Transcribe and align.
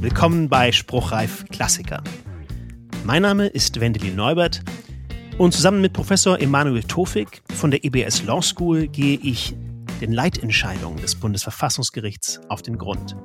Willkommen 0.00 0.48
bei 0.48 0.70
Spruchreif 0.70 1.44
Klassiker. 1.50 2.04
Mein 3.04 3.22
Name 3.22 3.48
ist 3.48 3.80
Wendelin 3.80 4.14
Neubert 4.14 4.62
und 5.38 5.52
zusammen 5.52 5.80
mit 5.80 5.92
Professor 5.92 6.40
Emanuel 6.40 6.84
Tofik 6.84 7.42
von 7.52 7.72
der 7.72 7.84
EBS 7.84 8.22
Law 8.22 8.40
School 8.40 8.86
gehe 8.86 9.18
ich 9.20 9.56
den 10.00 10.12
Leitentscheidungen 10.12 11.00
des 11.00 11.16
Bundesverfassungsgerichts 11.16 12.40
auf 12.48 12.62
den 12.62 12.78
Grund. 12.78 13.16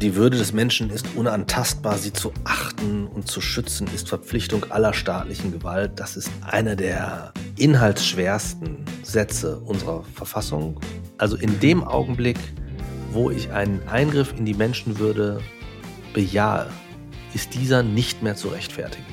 Die 0.00 0.16
Würde 0.16 0.38
des 0.38 0.54
Menschen 0.54 0.88
ist 0.88 1.06
unantastbar, 1.14 1.98
sie 1.98 2.14
zu 2.14 2.32
achten 2.44 3.06
und 3.06 3.28
zu 3.28 3.42
schützen 3.42 3.86
ist 3.94 4.08
Verpflichtung 4.08 4.64
aller 4.72 4.94
staatlichen 4.94 5.52
Gewalt. 5.52 6.00
Das 6.00 6.16
ist 6.16 6.30
einer 6.40 6.74
der 6.74 7.34
inhaltsschwersten 7.58 8.78
Sätze 9.02 9.58
unserer 9.58 10.04
Verfassung. 10.14 10.80
Also 11.18 11.36
in 11.36 11.60
dem 11.60 11.84
Augenblick, 11.84 12.38
wo 13.10 13.30
ich 13.30 13.50
einen 13.50 13.86
Eingriff 13.88 14.32
in 14.38 14.46
die 14.46 14.54
Menschenwürde 14.54 15.42
bejahe, 16.12 16.68
ist 17.34 17.54
dieser 17.54 17.82
nicht 17.82 18.22
mehr 18.22 18.36
zu 18.36 18.48
rechtfertigen. 18.48 19.04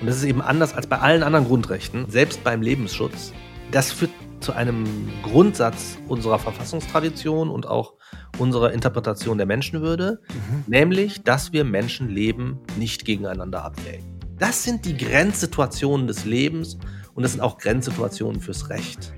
Und 0.00 0.06
das 0.06 0.16
ist 0.16 0.24
eben 0.24 0.42
anders 0.42 0.74
als 0.74 0.86
bei 0.86 0.98
allen 0.98 1.22
anderen 1.22 1.46
Grundrechten, 1.46 2.10
selbst 2.10 2.44
beim 2.44 2.62
Lebensschutz. 2.62 3.32
Das 3.70 3.92
führt 3.92 4.10
zu 4.40 4.52
einem 4.52 5.08
Grundsatz 5.22 5.98
unserer 6.08 6.38
Verfassungstradition 6.38 7.48
und 7.48 7.66
auch 7.66 7.94
unserer 8.38 8.72
Interpretation 8.72 9.38
der 9.38 9.46
Menschenwürde, 9.46 10.20
mhm. 10.28 10.64
nämlich, 10.66 11.22
dass 11.22 11.52
wir 11.52 11.64
Menschenleben 11.64 12.58
nicht 12.76 13.04
gegeneinander 13.04 13.64
abwägen. 13.64 14.04
Das 14.38 14.62
sind 14.62 14.84
die 14.84 14.96
Grenzsituationen 14.96 16.06
des 16.06 16.26
Lebens 16.26 16.76
und 17.14 17.22
das 17.22 17.32
sind 17.32 17.40
auch 17.40 17.56
Grenzsituationen 17.56 18.40
fürs 18.40 18.68
Recht. 18.68 19.14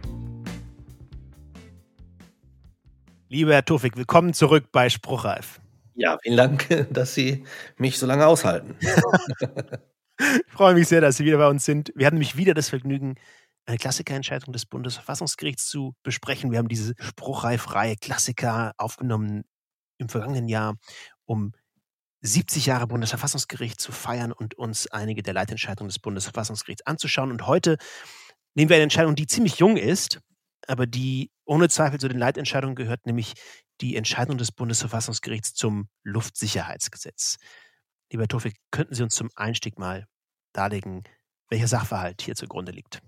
Lieber 3.28 3.52
Herr 3.52 3.64
Tofik, 3.64 3.96
willkommen 3.96 4.32
zurück 4.32 4.66
bei 4.72 4.88
Spruchreif. 4.88 5.60
Ja, 5.98 6.16
vielen 6.22 6.36
Dank, 6.36 6.68
dass 6.92 7.14
Sie 7.14 7.44
mich 7.76 7.98
so 7.98 8.06
lange 8.06 8.24
aushalten. 8.24 8.76
ich 8.80 10.52
freue 10.52 10.74
mich 10.74 10.86
sehr, 10.86 11.00
dass 11.00 11.16
Sie 11.16 11.24
wieder 11.24 11.38
bei 11.38 11.48
uns 11.48 11.64
sind. 11.64 11.92
Wir 11.96 12.06
hatten 12.06 12.14
nämlich 12.14 12.36
wieder 12.36 12.54
das 12.54 12.68
Vergnügen, 12.68 13.16
eine 13.66 13.78
Klassikerentscheidung 13.78 14.52
des 14.52 14.64
Bundesverfassungsgerichts 14.64 15.66
zu 15.66 15.96
besprechen. 16.04 16.52
Wir 16.52 16.58
haben 16.58 16.68
diese 16.68 16.94
spruchreif-Reihe 17.00 17.96
Klassiker 17.96 18.74
aufgenommen 18.78 19.42
im 19.98 20.08
vergangenen 20.08 20.46
Jahr, 20.46 20.76
um 21.24 21.52
70 22.20 22.66
Jahre 22.66 22.86
Bundesverfassungsgericht 22.86 23.80
zu 23.80 23.90
feiern 23.90 24.30
und 24.30 24.54
uns 24.54 24.86
einige 24.86 25.24
der 25.24 25.34
Leitentscheidungen 25.34 25.88
des 25.88 25.98
Bundesverfassungsgerichts 25.98 26.86
anzuschauen. 26.86 27.32
Und 27.32 27.48
heute 27.48 27.76
nehmen 28.54 28.68
wir 28.68 28.76
eine 28.76 28.84
Entscheidung, 28.84 29.16
die 29.16 29.26
ziemlich 29.26 29.56
jung 29.56 29.76
ist, 29.76 30.20
aber 30.68 30.86
die 30.86 31.30
ohne 31.44 31.68
Zweifel 31.68 31.98
zu 31.98 32.08
den 32.08 32.18
Leitentscheidungen 32.18 32.76
gehört, 32.76 33.06
nämlich 33.06 33.34
die 33.80 33.96
Entscheidung 33.96 34.38
des 34.38 34.52
Bundesverfassungsgerichts 34.52 35.54
zum 35.54 35.88
Luftsicherheitsgesetz. 36.04 37.36
Lieber 38.12 38.28
Tofik, 38.28 38.56
könnten 38.70 38.94
Sie 38.94 39.02
uns 39.02 39.14
zum 39.14 39.30
Einstieg 39.34 39.78
mal 39.78 40.06
darlegen, 40.52 41.04
welcher 41.50 41.68
Sachverhalt 41.68 42.22
hier 42.22 42.34
zugrunde 42.34 42.72
liegt? 42.72 43.00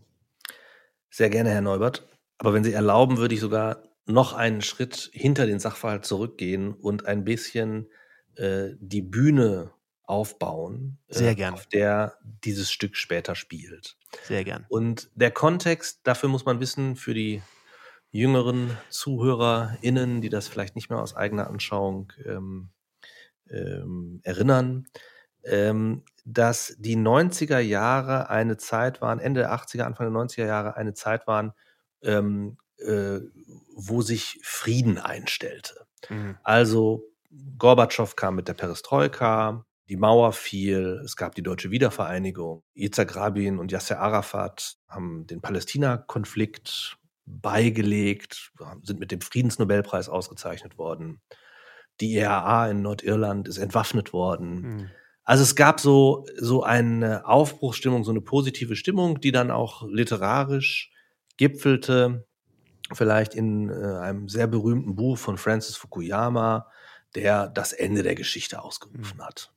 Sehr 1.11 1.31
gerne, 1.31 1.51
Herr 1.51 1.61
Neubert. 1.61 2.09
Aber 2.39 2.55
wenn 2.55 2.65
Sie 2.65 2.73
erlauben, 2.73 3.19
würde 3.19 3.35
ich 3.35 3.41
sogar 3.41 3.83
noch 4.07 4.33
einen 4.33 4.63
Schritt 4.63 5.11
hinter 5.13 5.47
den 5.47 5.61
Sachverhalt 5.61 6.05
zurückgehen 6.05 6.73
und 6.73 7.07
ein 7.07 7.25
bisschen 7.25 7.91
äh, 8.37 8.71
die 8.79 9.03
Bühne 9.03 9.73
aufbauen, 10.11 10.99
äh, 11.09 11.15
Sehr 11.15 11.35
gern. 11.35 11.55
auf 11.55 11.67
der 11.67 12.17
dieses 12.23 12.71
Stück 12.71 12.97
später 12.97 13.35
spielt. 13.35 13.97
Sehr 14.25 14.45
gern. 14.45 14.67
Und 14.69 15.11
der 15.15 15.31
Kontext, 15.31 16.01
dafür 16.03 16.29
muss 16.29 16.45
man 16.45 16.61
wissen, 16.61 16.97
für 16.97 17.15
die 17.15 17.43
jüngeren 18.11 18.77
ZuhörerInnen, 18.91 20.21
die 20.21 20.29
das 20.29 20.49
vielleicht 20.49 20.75
nicht 20.75 20.91
mehr 20.91 21.01
aus 21.01 21.15
eigener 21.15 21.47
Anschauung 21.47 22.13
ähm, 22.27 22.71
ähm, 23.49 24.21
erinnern, 24.25 24.89
ähm, 25.45 26.05
dass 26.25 26.75
die 26.79 26.97
90er 26.97 27.61
Jahre 27.61 28.31
eine 28.31 28.57
Zeit 28.57 29.01
waren, 29.01 29.21
Ende 29.21 29.41
der 29.41 29.53
80er, 29.53 29.83
Anfang 29.83 30.13
der 30.13 30.23
90er 30.23 30.47
Jahre 30.47 30.77
eine 30.77 30.93
Zeit 30.93 31.29
waren, 31.29 31.53
ähm, 32.03 32.59
äh, 32.79 33.21
wo 33.75 34.03
sich 34.03 34.41
Frieden 34.43 34.99
einstellte. 34.99 35.87
Mhm. 36.09 36.37
Also 36.43 37.05
Gorbatschow 37.59 38.17
kam 38.17 38.35
mit 38.35 38.49
der 38.49 38.55
Perestroika, 38.55 39.65
die 39.91 39.97
Mauer 39.97 40.33
fiel, 40.33 41.03
es 41.05 41.17
gab 41.17 41.35
die 41.35 41.43
deutsche 41.43 41.73
Wiedervereinigung. 41.73 42.63
Yitzhak 42.75 43.17
Rabin 43.17 43.59
und 43.59 43.73
Yasser 43.73 43.99
Arafat 43.99 44.77
haben 44.89 45.27
den 45.27 45.41
Palästina-Konflikt 45.41 46.97
beigelegt, 47.27 48.53
sind 48.85 49.01
mit 49.01 49.11
dem 49.11 49.21
Friedensnobelpreis 49.21 50.09
ausgezeichnet 50.09 50.79
worden. 50.79 51.21
Die 52.01 52.15
IAA 52.15 52.69
e 52.69 52.71
in 52.71 52.83
Nordirland 52.83 53.49
ist 53.49 53.59
entwaffnet 53.59 54.13
worden. 54.13 54.61
Mhm. 54.61 54.91
Also 55.25 55.43
es 55.43 55.57
gab 55.57 55.81
so, 55.81 56.25
so 56.39 56.63
eine 56.63 57.27
Aufbruchsstimmung, 57.27 58.05
so 58.05 58.13
eine 58.13 58.21
positive 58.21 58.77
Stimmung, 58.77 59.21
die 59.21 59.33
dann 59.33 59.51
auch 59.51 59.83
literarisch 59.89 60.93
gipfelte, 61.37 62.29
vielleicht 62.93 63.35
in 63.35 63.71
äh, 63.71 63.99
einem 63.99 64.29
sehr 64.29 64.47
berühmten 64.47 64.95
Buch 64.95 65.19
von 65.19 65.37
Francis 65.37 65.77
Fukuyama, 65.77 66.69
der 67.17 67.49
das 67.49 67.73
Ende 67.73 68.05
der 68.05 68.15
Geschichte 68.15 68.63
ausgerufen 68.63 69.19
mhm. 69.19 69.25
hat. 69.25 69.53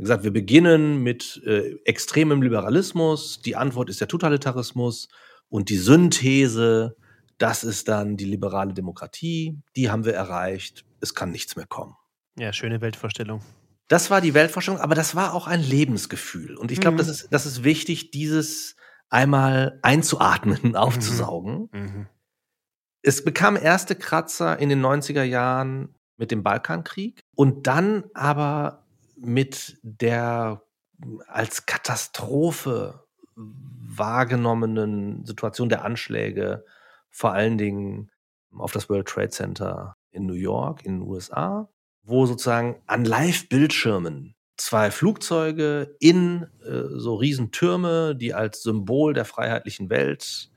Gesagt, 0.00 0.24
wir 0.24 0.32
beginnen 0.32 1.02
mit 1.02 1.42
äh, 1.44 1.76
extremem 1.84 2.42
Liberalismus, 2.42 3.42
die 3.42 3.56
Antwort 3.56 3.90
ist 3.90 4.00
der 4.00 4.08
Totalitarismus 4.08 5.08
und 5.48 5.68
die 5.68 5.76
Synthese, 5.76 6.96
das 7.38 7.64
ist 7.64 7.88
dann 7.88 8.16
die 8.16 8.24
liberale 8.24 8.72
Demokratie, 8.72 9.58
die 9.76 9.90
haben 9.90 10.04
wir 10.04 10.14
erreicht, 10.14 10.84
es 11.00 11.14
kann 11.14 11.30
nichts 11.30 11.56
mehr 11.56 11.66
kommen. 11.66 11.96
Ja, 12.38 12.52
schöne 12.52 12.80
Weltvorstellung. 12.80 13.42
Das 13.88 14.10
war 14.10 14.20
die 14.20 14.34
Weltvorstellung, 14.34 14.80
aber 14.80 14.94
das 14.94 15.16
war 15.16 15.34
auch 15.34 15.46
ein 15.46 15.62
Lebensgefühl. 15.62 16.56
Und 16.56 16.70
ich 16.70 16.80
glaube, 16.80 16.94
mhm. 16.94 16.98
das, 16.98 17.08
ist, 17.08 17.28
das 17.32 17.44
ist 17.44 17.64
wichtig, 17.64 18.10
dieses 18.12 18.76
einmal 19.08 19.80
einzuatmen, 19.82 20.76
aufzusaugen. 20.76 21.68
Mhm. 21.72 21.80
mhm. 21.80 22.06
Es 23.02 23.24
bekam 23.24 23.56
erste 23.56 23.96
Kratzer 23.96 24.58
in 24.58 24.68
den 24.68 24.84
90er 24.84 25.22
Jahren 25.22 25.94
mit 26.18 26.30
dem 26.30 26.42
Balkankrieg 26.42 27.20
und 27.34 27.66
dann 27.66 28.04
aber 28.12 28.84
mit 29.20 29.78
der 29.82 30.62
als 31.28 31.66
Katastrophe 31.66 33.04
wahrgenommenen 33.36 35.24
Situation 35.24 35.68
der 35.68 35.84
Anschläge, 35.84 36.64
vor 37.10 37.32
allen 37.32 37.58
Dingen 37.58 38.10
auf 38.56 38.72
das 38.72 38.88
World 38.88 39.08
Trade 39.08 39.30
Center 39.30 39.96
in 40.10 40.26
New 40.26 40.34
York, 40.34 40.84
in 40.84 41.00
den 41.00 41.08
USA 41.08 41.68
wo 42.02 42.26
sozusagen 42.26 42.82
an 42.86 43.04
Live-Bildschirmen 43.04 44.34
zwei 44.56 44.90
Flugzeuge 44.90 45.96
in 46.00 46.46
äh, 46.64 46.82
so 46.96 47.14
Riesentürme, 47.14 48.14
die 48.16 48.34
als 48.34 48.62
Symbol 48.62 49.14
der 49.14 49.24
freiheitlichen 49.24 49.88
Welt 49.90 50.50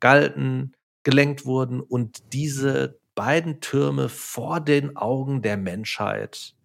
galten, 0.00 0.72
gelenkt 1.04 1.46
wurden 1.46 1.80
und 1.80 2.32
diese 2.32 2.98
beiden 3.14 3.60
Türme 3.60 4.08
vor 4.08 4.60
den 4.60 4.96
Augen 4.96 5.40
der 5.40 5.56
Menschheit 5.56 6.55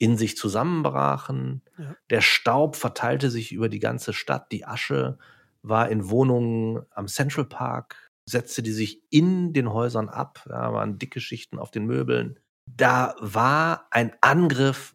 in 0.00 0.16
sich 0.16 0.36
zusammenbrachen. 0.36 1.62
Ja. 1.78 1.94
Der 2.10 2.20
Staub 2.20 2.74
verteilte 2.74 3.30
sich 3.30 3.52
über 3.52 3.68
die 3.68 3.78
ganze 3.78 4.12
Stadt, 4.12 4.50
die 4.50 4.64
Asche 4.64 5.18
war 5.62 5.88
in 5.88 6.10
Wohnungen 6.10 6.82
am 6.90 7.06
Central 7.06 7.44
Park, 7.44 8.10
setzte 8.24 8.62
die 8.62 8.72
sich 8.72 9.02
in 9.10 9.52
den 9.52 9.72
Häusern 9.72 10.08
ab, 10.08 10.44
ja, 10.48 10.72
waren 10.72 10.98
dicke 10.98 11.20
Schichten 11.20 11.58
auf 11.58 11.70
den 11.70 11.86
Möbeln 11.86 12.40
da 12.76 13.14
war 13.20 13.86
ein 13.90 14.12
Angriff 14.20 14.94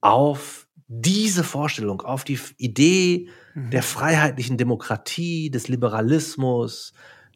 auf 0.00 0.68
diese 0.86 1.44
Vorstellung, 1.44 2.00
auf 2.00 2.24
die 2.24 2.38
Idee 2.56 3.28
mhm. 3.54 3.70
der 3.70 3.82
freiheitlichen 3.82 4.56
Demokratie, 4.56 5.50
des 5.50 5.68
Liberalismus, 5.68 6.92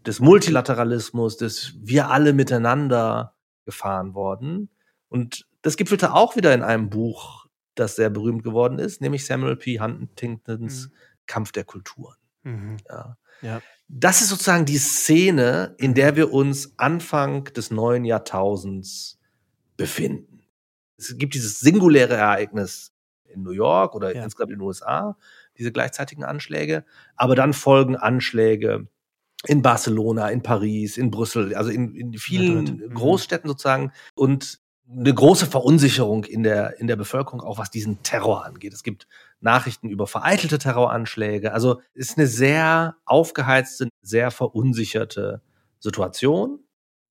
des 0.07 0.21
Multilateralismus, 0.21 1.37
des 1.37 1.75
wir 1.81 2.11
alle 2.11 2.33
miteinander 2.33 3.35
gefahren 3.65 4.15
worden. 4.15 4.71
Und 5.09 5.47
das 5.63 5.77
gipfelte 5.77 6.13
auch 6.13 6.37
wieder 6.37 6.53
in 6.55 6.63
einem 6.63 6.91
Buch, 6.91 7.47
das 7.75 7.97
sehr 7.97 8.11
berühmt 8.11 8.43
geworden 8.43 8.79
ist, 8.79 9.01
nämlich 9.01 9.25
Samuel 9.25 9.57
P. 9.57 9.81
Huntingtons 9.81 10.89
mhm. 10.89 10.93
Kampf 11.27 11.53
der 11.53 11.65
Kulturen. 11.65 12.17
Mhm. 12.43 12.77
Ja. 12.89 13.17
ja. 13.41 13.63
Das 13.89 14.21
ist 14.21 14.29
sozusagen 14.29 14.65
die 14.65 14.79
Szene, 14.79 15.75
in 15.79 15.95
der 15.95 16.17
wir 16.17 16.33
uns 16.33 16.75
Anfang 16.79 17.45
des 17.45 17.71
neuen 17.71 18.05
Jahrtausends 18.05 19.19
befinden. 19.77 20.43
Es 20.99 21.17
gibt 21.17 21.35
dieses 21.35 21.61
singuläre 21.61 22.15
Ereignis 22.15 22.93
in 23.25 23.43
New 23.43 23.51
York 23.51 23.95
oder 23.95 24.15
ja. 24.15 24.25
insgesamt 24.25 24.53
in 24.53 24.59
den 24.59 24.67
USA, 24.67 25.17
diese 25.59 25.73
gleichzeitigen 25.73 26.25
Anschläge, 26.25 26.85
aber 27.17 27.35
dann 27.35 27.53
folgen 27.53 27.97
Anschläge 27.97 28.89
in 29.47 29.63
Barcelona, 29.63 30.29
in 30.29 30.43
Paris, 30.43 30.97
in 30.97 31.11
Brüssel, 31.11 31.55
also 31.55 31.71
in, 31.71 31.95
in 31.95 32.13
vielen 32.15 32.65
mhm. 32.65 32.95
Großstädten 32.95 33.49
sozusagen 33.49 33.93
und 34.15 34.62
eine 34.95 35.15
große 35.15 35.47
Verunsicherung 35.47 36.25
in 36.25 36.43
der, 36.43 36.79
in 36.79 36.87
der 36.87 36.97
Bevölkerung, 36.97 37.41
auch 37.41 37.59
was 37.59 37.71
diesen 37.71 38.03
Terror 38.03 38.45
angeht. 38.45 38.73
Es 38.73 38.83
gibt 38.83 39.07
Nachrichten 39.41 39.89
über 39.89 40.07
vereitelte 40.07 40.59
Terroranschläge. 40.59 41.53
Also 41.53 41.81
es 41.95 42.11
ist 42.11 42.19
eine 42.19 42.27
sehr 42.27 42.97
aufgeheizte, 43.05 43.89
sehr 44.03 44.31
verunsicherte 44.31 45.43
Situation. 45.79 46.61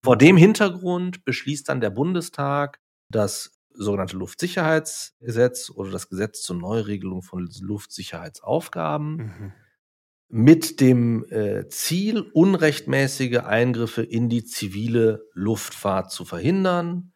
Vor 0.04 0.18
dem 0.18 0.38
Hintergrund 0.38 1.26
beschließt 1.26 1.70
dann 1.70 1.82
der 1.82 1.90
Bundestag, 1.90 2.80
das 3.10 3.52
sogenannte 3.74 4.18
Luftsicherheitsgesetz 4.18 5.70
oder 5.70 5.92
das 5.92 6.10
Gesetz 6.10 6.42
zur 6.42 6.58
Neuregelung 6.58 7.22
von 7.22 7.50
Luftsicherheitsaufgaben 7.62 9.16
mhm. 9.16 9.54
mit 10.30 10.80
dem 10.82 11.26
äh, 11.30 11.68
Ziel, 11.70 12.22
unrechtmäßige 12.22 13.40
Eingriffe 13.40 14.04
in 14.04 14.30
die 14.30 14.44
zivile 14.44 15.26
Luftfahrt 15.34 16.12
zu 16.12 16.26
verhindern, 16.26 17.11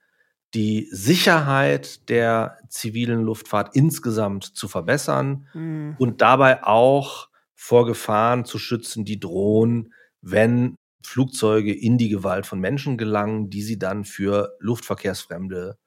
die 0.56 0.88
Sicherheit 0.92 2.10
der 2.10 2.58
zivilen 2.70 3.22
Luftfahrt 3.24 3.76
insgesamt 3.76 4.46
zu 4.46 4.68
verbessern 4.68 5.48
mhm. 5.54 5.96
und 6.00 6.22
dabei 6.22 6.64
auch 6.64 7.30
vor 7.54 7.86
Gefahren 7.86 8.46
zu 8.46 8.58
schützen, 8.58 9.06
die 9.06 9.20
drohen, 9.20 9.94
wenn 10.22 10.76
Flugzeuge 11.04 11.74
in 11.74 11.98
die 11.98 12.10
Gewalt 12.10 12.46
von 12.46 12.60
Menschen 12.60 12.98
gelangen, 12.98 13.50
die 13.50 13.62
sie 13.62 13.78
dann 13.78 14.06
für 14.06 14.56
luftverkehrsfremde 14.60 15.78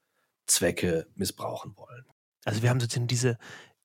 Zwecke 0.46 1.06
missbrauchen 1.14 1.76
wollen. 1.76 2.04
Also 2.44 2.62
wir 2.62 2.70
haben 2.70 2.80
sozusagen 2.80 3.08
diese 3.08 3.36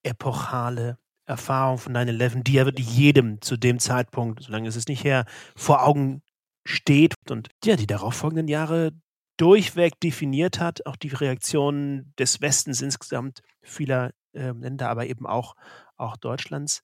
epochale 0.04 0.98
Erfahrung 1.26 1.78
von 1.78 1.96
9-11, 1.96 2.44
die 2.44 2.54
ja 2.54 2.66
wirklich 2.66 2.96
jedem 2.96 3.42
zu 3.42 3.58
dem 3.58 3.80
Zeitpunkt, 3.80 4.44
solange 4.44 4.68
es 4.68 4.88
nicht 4.88 5.04
her, 5.04 5.26
vor 5.56 5.84
Augen 5.84 6.22
steht 6.66 7.16
und 7.30 7.50
ja, 7.64 7.76
die 7.76 7.88
darauffolgenden 7.88 8.48
Jahre 8.48 8.92
durchweg 9.38 10.00
definiert 10.00 10.60
hat, 10.60 10.86
auch 10.86 10.96
die 10.96 11.10
Reaktionen 11.10 12.14
des 12.20 12.42
Westens 12.42 12.82
insgesamt, 12.82 13.42
vieler 13.62 14.12
äh, 14.34 14.52
Länder, 14.52 14.90
aber 14.90 15.08
eben 15.08 15.26
auch, 15.26 15.56
auch 15.98 16.18
Deutschlands. 16.18 16.84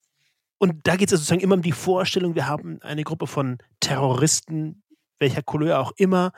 Und 0.57 0.87
da 0.87 0.95
geht 0.95 1.11
es 1.11 1.19
sozusagen 1.19 1.41
immer 1.41 1.55
um 1.55 1.61
die 1.61 1.71
Vorstellung, 1.71 2.35
wir 2.35 2.47
haben 2.47 2.81
eine 2.81 3.03
Gruppe 3.03 3.27
von 3.27 3.59
Terroristen, 3.79 4.83
welcher 5.19 5.41
Couleur 5.41 5.79
auch 5.79 5.93
immer, 5.97 6.31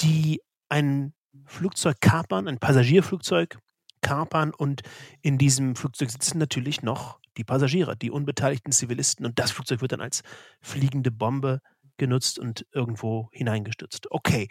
die 0.00 0.40
ein 0.68 1.12
Flugzeug 1.46 2.00
kapern, 2.00 2.48
ein 2.48 2.58
Passagierflugzeug 2.58 3.58
kapern 4.00 4.52
und 4.52 4.82
in 5.22 5.38
diesem 5.38 5.76
Flugzeug 5.76 6.10
sitzen 6.10 6.38
natürlich 6.38 6.82
noch 6.82 7.18
die 7.36 7.44
Passagiere, 7.44 7.96
die 7.96 8.10
unbeteiligten 8.10 8.72
Zivilisten 8.72 9.26
und 9.26 9.38
das 9.38 9.50
Flugzeug 9.50 9.80
wird 9.80 9.92
dann 9.92 10.00
als 10.00 10.22
fliegende 10.60 11.10
Bombe 11.10 11.60
genutzt 11.96 12.38
und 12.38 12.66
irgendwo 12.72 13.28
hineingestürzt. 13.32 14.10
Okay. 14.10 14.48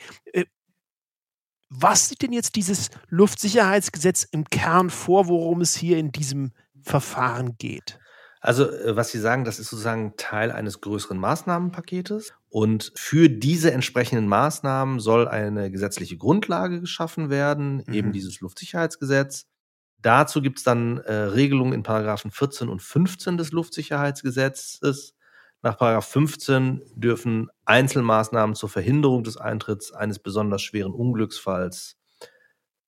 Was 1.75 2.09
sieht 2.09 2.21
denn 2.21 2.33
jetzt 2.33 2.55
dieses 2.55 2.91
Luftsicherheitsgesetz 3.09 4.23
im 4.23 4.45
Kern 4.45 4.91
vor, 4.91 5.27
worum 5.27 5.61
es 5.61 5.75
hier 5.75 5.97
in 5.97 6.11
diesem 6.11 6.51
Verfahren 6.83 7.57
geht? 7.57 7.99
Also, 8.41 8.69
äh, 8.69 8.95
was 8.95 9.09
Sie 9.09 9.19
sagen, 9.19 9.43
das 9.43 9.57
ist 9.57 9.69
sozusagen 9.69 10.13
Teil 10.17 10.51
eines 10.51 10.81
größeren 10.81 11.17
Maßnahmenpaketes. 11.17 12.33
Und 12.49 12.91
für 12.95 13.27
diese 13.27 13.71
entsprechenden 13.71 14.27
Maßnahmen 14.27 14.99
soll 14.99 15.27
eine 15.27 15.71
gesetzliche 15.71 16.17
Grundlage 16.17 16.81
geschaffen 16.81 17.31
werden, 17.31 17.83
mhm. 17.87 17.93
eben 17.93 18.11
dieses 18.11 18.39
Luftsicherheitsgesetz. 18.41 19.47
Dazu 19.99 20.41
gibt 20.41 20.59
es 20.59 20.63
dann 20.63 20.97
äh, 20.97 21.13
Regelungen 21.13 21.73
in 21.73 21.81
Paragraphen 21.81 22.29
14 22.29 22.69
und 22.69 22.83
15 22.83 23.37
des 23.37 23.51
Luftsicherheitsgesetzes. 23.51 25.15
Nach 25.63 25.77
Paragraph 25.77 26.07
15 26.07 26.81
dürfen 26.93 27.49
Einzelmaßnahmen 27.63 28.53
zur 28.53 28.67
Verhinderung 28.67 29.23
des 29.23 29.37
Eintritts 29.37 29.93
eines 29.93 30.19
besonders 30.19 30.61
schweren 30.61 30.93
Unglücksfalls 30.93 31.95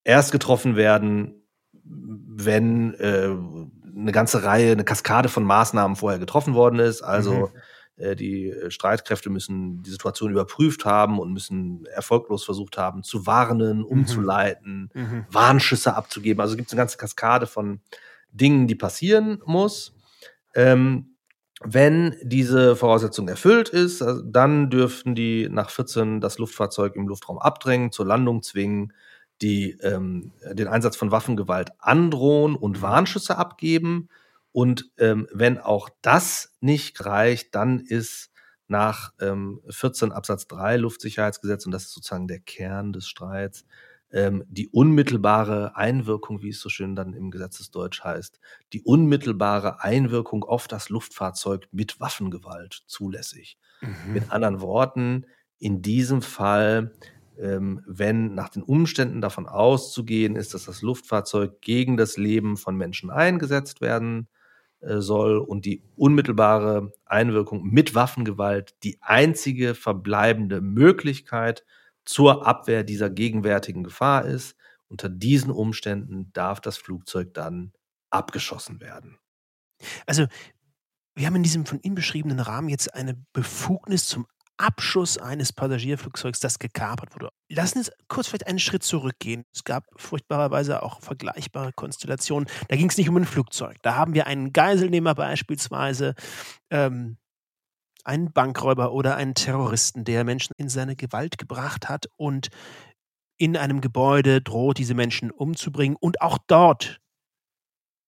erst 0.03 0.33
getroffen 0.33 0.75
werden, 0.75 1.41
wenn 1.83 2.93
äh, 2.95 3.29
eine 3.95 4.11
ganze 4.11 4.43
Reihe, 4.43 4.73
eine 4.73 4.83
Kaskade 4.83 5.29
von 5.29 5.45
Maßnahmen 5.45 5.95
vorher 5.95 6.19
getroffen 6.19 6.53
worden 6.53 6.79
ist. 6.79 7.01
Also 7.01 7.49
mhm. 7.97 8.03
äh, 8.03 8.15
die 8.17 8.53
Streitkräfte 8.67 9.29
müssen 9.29 9.81
die 9.81 9.91
Situation 9.91 10.31
überprüft 10.31 10.83
haben 10.83 11.17
und 11.19 11.31
müssen 11.31 11.85
erfolglos 11.85 12.43
versucht 12.43 12.77
haben 12.77 13.03
zu 13.03 13.25
warnen, 13.25 13.79
mhm. 13.79 13.85
umzuleiten, 13.85 14.89
mhm. 14.93 15.25
Warnschüsse 15.31 15.95
abzugeben. 15.95 16.41
Also 16.41 16.57
gibt 16.57 16.67
es 16.67 16.73
eine 16.73 16.79
ganze 16.79 16.97
Kaskade 16.97 17.47
von 17.47 17.79
Dingen, 18.31 18.67
die 18.67 18.75
passieren 18.75 19.41
muss. 19.45 19.95
Ähm, 20.55 21.14
wenn 21.63 22.15
diese 22.21 22.75
Voraussetzung 22.75 23.27
erfüllt 23.27 23.69
ist, 23.69 24.01
äh, 24.01 24.15
dann 24.25 24.69
dürften 24.69 25.15
die 25.15 25.47
nach 25.49 25.69
14 25.69 26.21
das 26.21 26.37
Luftfahrzeug 26.37 26.95
im 26.95 27.07
Luftraum 27.07 27.39
abdrängen, 27.39 27.91
zur 27.91 28.05
Landung 28.05 28.43
zwingen, 28.43 28.93
die 29.41 29.71
ähm, 29.81 30.31
den 30.51 30.67
Einsatz 30.67 30.95
von 30.95 31.11
Waffengewalt 31.11 31.71
androhen 31.79 32.55
und 32.55 32.81
Warnschüsse 32.81 33.37
abgeben. 33.37 34.09
Und 34.51 34.91
ähm, 34.97 35.27
wenn 35.33 35.57
auch 35.57 35.89
das 36.01 36.55
nicht 36.61 37.05
reicht, 37.05 37.55
dann 37.55 37.79
ist 37.79 38.31
nach 38.67 39.13
ähm, 39.19 39.61
14 39.69 40.11
Absatz 40.11 40.47
3 40.47 40.77
Luftsicherheitsgesetz, 40.77 41.65
und 41.65 41.71
das 41.71 41.83
ist 41.83 41.93
sozusagen 41.93 42.27
der 42.27 42.39
Kern 42.39 42.93
des 42.93 43.07
Streits, 43.07 43.65
ähm, 44.11 44.43
die 44.47 44.67
unmittelbare 44.69 45.75
Einwirkung, 45.75 46.41
wie 46.41 46.49
es 46.49 46.59
so 46.59 46.69
schön 46.69 46.95
dann 46.95 47.13
im 47.13 47.31
Gesetzesdeutsch 47.31 48.03
heißt, 48.03 48.39
die 48.73 48.81
unmittelbare 48.81 49.83
Einwirkung 49.83 50.43
auf 50.43 50.67
das 50.67 50.89
Luftfahrzeug 50.89 51.67
mit 51.71 51.99
Waffengewalt 51.99 52.83
zulässig. 52.87 53.57
Mhm. 53.81 54.13
Mit 54.13 54.31
anderen 54.31 54.61
Worten, 54.61 55.25
in 55.59 55.81
diesem 55.81 56.21
Fall 56.21 56.91
ähm, 57.39 57.81
wenn 57.85 58.33
nach 58.33 58.49
den 58.49 58.63
Umständen 58.63 59.21
davon 59.21 59.47
auszugehen 59.47 60.35
ist, 60.35 60.53
dass 60.53 60.65
das 60.65 60.81
Luftfahrzeug 60.81 61.61
gegen 61.61 61.97
das 61.97 62.17
Leben 62.17 62.57
von 62.57 62.75
Menschen 62.75 63.09
eingesetzt 63.09 63.81
werden 63.81 64.27
äh, 64.79 64.99
soll 64.99 65.37
und 65.37 65.65
die 65.65 65.83
unmittelbare 65.95 66.91
Einwirkung 67.05 67.63
mit 67.63 67.95
Waffengewalt 67.95 68.75
die 68.83 68.97
einzige 69.01 69.75
verbleibende 69.75 70.61
Möglichkeit 70.61 71.65
zur 72.05 72.45
Abwehr 72.45 72.83
dieser 72.83 73.09
gegenwärtigen 73.09 73.83
Gefahr 73.83 74.25
ist. 74.25 74.55
Unter 74.87 75.09
diesen 75.09 75.51
Umständen 75.51 76.31
darf 76.33 76.61
das 76.61 76.77
Flugzeug 76.77 77.33
dann 77.33 77.73
abgeschossen 78.11 78.79
werden. 78.79 79.17
Also 80.05 80.27
wir 81.15 81.25
haben 81.27 81.35
in 81.35 81.43
diesem 81.43 81.65
von 81.65 81.79
Ihnen 81.81 81.95
beschriebenen 81.95 82.39
Rahmen 82.39 82.69
jetzt 82.69 82.93
eine 82.93 83.15
Befugnis 83.33 84.07
zum 84.07 84.27
Abschuss 84.57 85.17
eines 85.17 85.51
Passagierflugzeugs, 85.51 86.39
das 86.39 86.59
gekapert 86.59 87.13
wurde. 87.13 87.29
Lassen 87.49 87.83
Sie 87.83 87.89
uns 87.89 87.91
kurz 88.07 88.27
vielleicht 88.27 88.47
einen 88.47 88.59
Schritt 88.59 88.83
zurückgehen. 88.83 89.43
Es 89.53 89.63
gab 89.63 89.83
furchtbarerweise 89.97 90.81
auch 90.81 91.01
vergleichbare 91.01 91.73
Konstellationen. 91.73 92.47
Da 92.69 92.75
ging 92.75 92.89
es 92.89 92.97
nicht 92.97 93.09
um 93.09 93.17
ein 93.17 93.25
Flugzeug. 93.25 93.77
Da 93.81 93.95
haben 93.95 94.13
wir 94.13 94.27
einen 94.27 94.53
Geiselnehmer 94.53 95.13
beispielsweise, 95.13 96.15
ähm, 96.69 97.17
einen 98.05 98.31
Bankräuber 98.31 98.93
oder 98.93 99.15
einen 99.15 99.33
Terroristen, 99.33 100.03
der 100.03 100.23
Menschen 100.23 100.53
in 100.57 100.69
seine 100.69 100.95
Gewalt 100.95 101.37
gebracht 101.37 101.89
hat 101.89 102.07
und 102.17 102.49
in 103.37 103.57
einem 103.57 103.81
Gebäude 103.81 104.41
droht, 104.41 104.77
diese 104.77 104.93
Menschen 104.93 105.31
umzubringen. 105.31 105.97
Und 105.99 106.21
auch 106.21 106.37
dort 106.47 107.01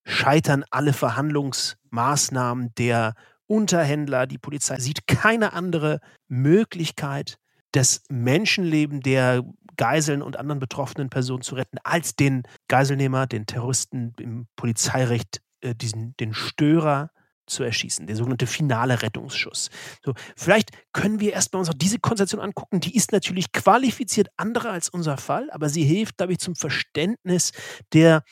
scheitern 0.06 0.64
alle 0.72 0.94
Verhandlungsmaßnahmen 0.94 2.74
der 2.78 3.16
Unterhändler, 3.46 4.28
die 4.28 4.38
Polizei 4.38 4.80
sieht 4.80 5.08
keine 5.08 5.54
andere 5.54 6.00
Möglichkeit, 6.28 7.38
das 7.72 8.04
Menschenleben 8.10 9.02
der 9.02 9.44
Geiseln 9.78 10.22
und 10.22 10.38
anderen 10.38 10.60
betroffenen 10.60 11.10
Personen 11.10 11.44
zu 11.44 11.56
retten, 11.56 11.78
als 11.84 12.16
den 12.16 12.44
Geiselnehmer, 12.68 13.28
den 13.28 13.46
Terroristen 13.46 14.14
im 14.20 14.48
Polizeirecht, 14.56 15.42
äh, 15.62 15.76
diesen, 15.76 16.16
den 16.18 16.34
Störer 16.34 17.12
zu 17.48 17.64
erschießen, 17.64 18.08
der 18.08 18.16
sogenannte 18.16 18.48
finale 18.48 19.02
Rettungsschuss. 19.02 19.70
So, 20.04 20.14
vielleicht 20.36 20.72
können 20.94 21.20
wir 21.20 21.34
erstmal 21.34 21.62
uns 21.62 21.70
auch 21.70 21.74
diese 21.74 22.00
Konstellation 22.00 22.42
angucken. 22.42 22.80
Die 22.80 22.96
ist 22.96 23.12
natürlich 23.12 23.52
qualifiziert 23.52 24.28
anderer 24.38 24.72
als 24.72 24.90
unser 24.90 25.18
Fall, 25.18 25.50
aber 25.52 25.70
sie 25.70 25.84
hilft, 25.84 26.18
glaube 26.18 26.34
ich, 26.34 26.40
zum 26.40 26.56
Verständnis 26.56 27.52
der 27.94 28.24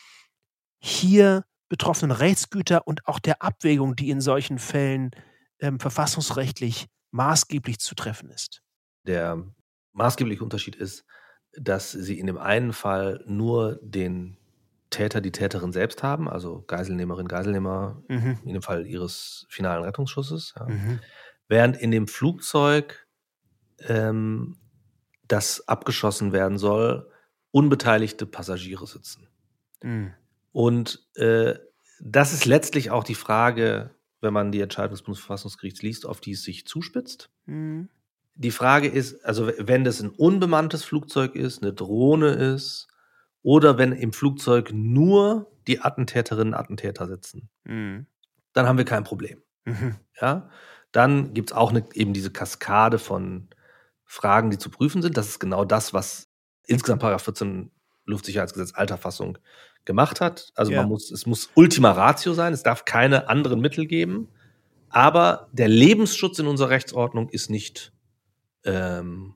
hier 0.79 1.45
betroffenen 1.69 2.15
Rechtsgüter 2.15 2.87
und 2.87 3.07
auch 3.07 3.19
der 3.19 3.41
Abwägung, 3.41 3.95
die 3.95 4.09
in 4.09 4.21
solchen 4.21 4.59
Fällen 4.59 5.11
ähm, 5.59 5.79
verfassungsrechtlich 5.79 6.87
maßgeblich 7.11 7.79
zu 7.79 7.95
treffen 7.95 8.29
ist. 8.29 8.61
Der 9.07 9.43
maßgebliche 9.93 10.43
Unterschied 10.43 10.75
ist, 10.75 11.05
dass 11.53 11.91
sie 11.91 12.19
in 12.19 12.27
dem 12.27 12.37
einen 12.37 12.73
Fall 12.73 13.23
nur 13.25 13.79
den 13.81 14.37
Täter, 14.89 15.21
die 15.21 15.31
Täterin 15.31 15.71
selbst 15.71 16.03
haben, 16.03 16.29
also 16.29 16.63
Geiselnehmerin, 16.67 17.27
Geiselnehmer, 17.27 18.01
mhm. 18.07 18.39
in 18.45 18.53
dem 18.53 18.61
Fall 18.61 18.85
ihres 18.85 19.45
finalen 19.49 19.83
Rettungsschusses. 19.83 20.53
Ja. 20.57 20.67
Mhm. 20.67 20.99
Während 21.47 21.77
in 21.77 21.91
dem 21.91 22.07
Flugzeug, 22.07 23.07
ähm, 23.79 24.57
das 25.27 25.67
abgeschossen 25.67 26.31
werden 26.31 26.57
soll, 26.57 27.09
unbeteiligte 27.51 28.25
Passagiere 28.25 28.87
sitzen. 28.87 29.27
Mhm. 29.81 30.13
Und 30.51 31.05
äh, 31.15 31.55
das 31.99 32.33
ist 32.33 32.45
letztlich 32.45 32.91
auch 32.91 33.03
die 33.03 33.15
Frage, 33.15 33.91
wenn 34.21 34.33
man 34.33 34.51
die 34.51 34.61
Entscheidung 34.61 34.91
des 34.91 35.03
Bundesverfassungsgerichts 35.03 35.81
liest, 35.81 36.05
auf 36.05 36.21
die 36.21 36.31
es 36.31 36.43
sich 36.43 36.65
zuspitzt. 36.65 37.29
Mhm. 37.45 37.89
Die 38.35 38.51
Frage 38.51 38.87
ist, 38.87 39.23
also 39.23 39.49
wenn 39.57 39.83
das 39.83 40.01
ein 40.01 40.09
unbemanntes 40.09 40.83
Flugzeug 40.83 41.35
ist, 41.35 41.61
eine 41.61 41.73
Drohne 41.73 42.29
ist, 42.29 42.87
oder 43.45 43.77
wenn 43.77 43.91
im 43.91 44.11
Flugzeug 44.11 44.71
nur 44.73 45.51
die 45.67 45.79
Attentäterinnen 45.79 46.55
und 46.55 46.59
Attentäter 46.59 47.05
sitzen, 47.07 47.47
mhm. 47.63 48.07
dann 48.53 48.67
haben 48.67 48.79
wir 48.79 48.85
kein 48.85 49.03
Problem. 49.03 49.43
Mhm. 49.65 49.95
Ja? 50.19 50.49
Dann 50.91 51.35
gibt 51.35 51.51
es 51.51 51.55
auch 51.55 51.69
eine, 51.69 51.85
eben 51.93 52.13
diese 52.13 52.31
Kaskade 52.31 52.97
von 52.97 53.49
Fragen, 54.03 54.49
die 54.49 54.57
zu 54.57 54.71
prüfen 54.71 55.03
sind. 55.03 55.15
Das 55.15 55.27
ist 55.27 55.39
genau 55.39 55.63
das, 55.63 55.93
was 55.93 56.27
insgesamt 56.65 57.01
Paragraph 57.01 57.21
14 57.23 57.71
Luftsicherheitsgesetz 58.05 58.73
alter 58.73 58.97
Fassung 58.97 59.37
gemacht 59.85 60.21
hat. 60.21 60.51
Also 60.55 60.71
Ja. 60.71 60.81
man 60.81 60.89
muss, 60.89 61.11
es 61.11 61.27
muss 61.27 61.51
Ultima 61.53 61.91
Ratio 61.91 62.33
sein, 62.33 62.51
es 62.51 62.63
darf 62.63 62.85
keine 62.85 63.29
anderen 63.29 63.59
Mittel 63.61 63.85
geben. 63.85 64.27
Aber 64.89 65.49
der 65.51 65.67
Lebensschutz 65.67 66.39
in 66.39 66.47
unserer 66.47 66.69
Rechtsordnung 66.69 67.29
ist 67.29 67.51
nicht 67.51 67.93
ähm, 68.63 69.35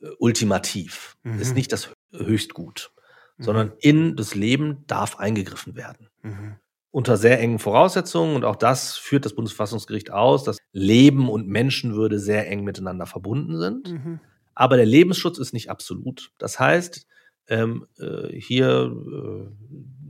äh, 0.00 0.06
ultimativ, 0.20 1.16
Mhm. 1.24 1.40
ist 1.40 1.54
nicht 1.56 1.72
das 1.72 1.88
Höchstgut, 2.12 2.92
Mhm. 3.36 3.42
sondern 3.44 3.72
in 3.80 4.16
das 4.16 4.34
Leben 4.34 4.84
darf 4.86 5.16
eingegriffen 5.18 5.74
werden 5.76 6.08
Mhm. 6.22 6.56
unter 6.90 7.16
sehr 7.16 7.40
engen 7.40 7.58
Voraussetzungen 7.58 8.36
und 8.36 8.44
auch 8.44 8.56
das 8.56 8.96
führt 8.96 9.24
das 9.24 9.34
Bundesverfassungsgericht 9.34 10.10
aus, 10.12 10.44
dass 10.44 10.58
Leben 10.72 11.28
und 11.28 11.48
Menschenwürde 11.48 12.18
sehr 12.20 12.48
eng 12.48 12.62
miteinander 12.64 13.06
verbunden 13.06 13.58
sind. 13.58 13.90
Mhm. 13.90 14.20
Aber 14.54 14.76
der 14.76 14.86
Lebensschutz 14.86 15.38
ist 15.38 15.52
nicht 15.52 15.68
absolut. 15.70 16.30
Das 16.38 16.60
heißt, 16.60 17.06
ähm, 17.48 17.86
äh, 17.98 18.28
hier 18.38 18.92
äh, 19.12 19.50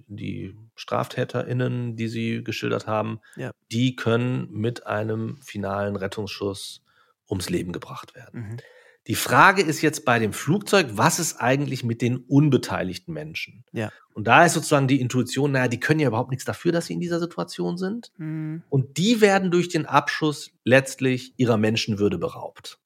die 0.06 0.54
StraftäterInnen, 0.76 1.96
die 1.96 2.08
Sie 2.08 2.44
geschildert 2.44 2.86
haben, 2.86 3.20
Ja. 3.36 3.52
die 3.72 3.96
können 3.96 4.48
mit 4.50 4.86
einem 4.86 5.38
finalen 5.42 5.96
Rettungsschuss 5.96 6.82
ums 7.28 7.48
Leben 7.48 7.72
gebracht 7.72 8.14
werden. 8.14 8.40
Mhm. 8.50 8.56
Die 9.06 9.14
Frage 9.14 9.62
ist 9.62 9.82
jetzt 9.82 10.04
bei 10.04 10.18
dem 10.18 10.32
Flugzeug, 10.32 10.88
was 10.92 11.18
ist 11.18 11.36
eigentlich 11.36 11.84
mit 11.84 12.00
den 12.00 12.16
unbeteiligten 12.16 13.12
Menschen? 13.12 13.64
Ja. 13.72 13.92
Und 14.14 14.26
da 14.26 14.44
ist 14.44 14.54
sozusagen 14.54 14.88
die 14.88 15.00
Intuition, 15.00 15.52
naja, 15.52 15.68
die 15.68 15.80
können 15.80 16.00
ja 16.00 16.08
überhaupt 16.08 16.30
nichts 16.30 16.46
dafür, 16.46 16.72
dass 16.72 16.86
sie 16.86 16.94
in 16.94 17.00
dieser 17.00 17.20
Situation 17.20 17.76
sind. 17.76 18.12
Mhm. 18.16 18.62
Und 18.70 18.96
die 18.96 19.20
werden 19.20 19.50
durch 19.50 19.68
den 19.68 19.84
Abschuss 19.84 20.52
letztlich 20.64 21.34
ihrer 21.36 21.58
Menschenwürde 21.58 22.16
beraubt. 22.16 22.78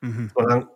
Mhm. 0.00 0.30
Sondern, 0.34 0.68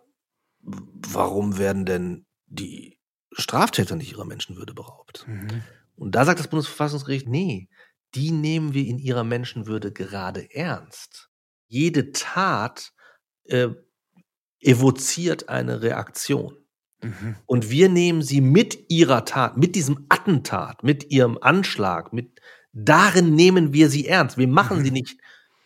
warum 0.61 1.57
werden 1.57 1.85
denn 1.85 2.25
die 2.45 2.99
Straftäter 3.31 3.95
nicht 3.95 4.11
ihrer 4.11 4.25
Menschenwürde 4.25 4.73
beraubt? 4.73 5.25
Mhm. 5.27 5.63
Und 5.95 6.13
da 6.13 6.25
sagt 6.25 6.39
das 6.39 6.47
Bundesverfassungsgericht, 6.47 7.27
nee, 7.27 7.69
die 8.13 8.31
nehmen 8.31 8.73
wir 8.73 8.85
in 8.85 8.99
ihrer 8.99 9.23
Menschenwürde 9.23 9.91
gerade 9.91 10.53
ernst. 10.53 11.29
Jede 11.67 12.11
Tat 12.11 12.93
äh, 13.45 13.69
evoziert 14.59 15.49
eine 15.49 15.81
Reaktion. 15.81 16.57
Mhm. 17.01 17.35
Und 17.45 17.69
wir 17.69 17.89
nehmen 17.89 18.21
sie 18.21 18.41
mit 18.41 18.89
ihrer 18.89 19.25
Tat, 19.25 19.57
mit 19.57 19.75
diesem 19.75 20.05
Attentat, 20.09 20.83
mit 20.83 21.11
ihrem 21.11 21.37
Anschlag, 21.39 22.13
mit 22.13 22.41
darin 22.73 23.35
nehmen 23.35 23.73
wir 23.73 23.89
sie 23.89 24.07
ernst. 24.07 24.37
Wir 24.37 24.47
machen 24.47 24.79
Mhm. 24.79 24.83
sie 24.83 24.91
nicht 24.91 25.17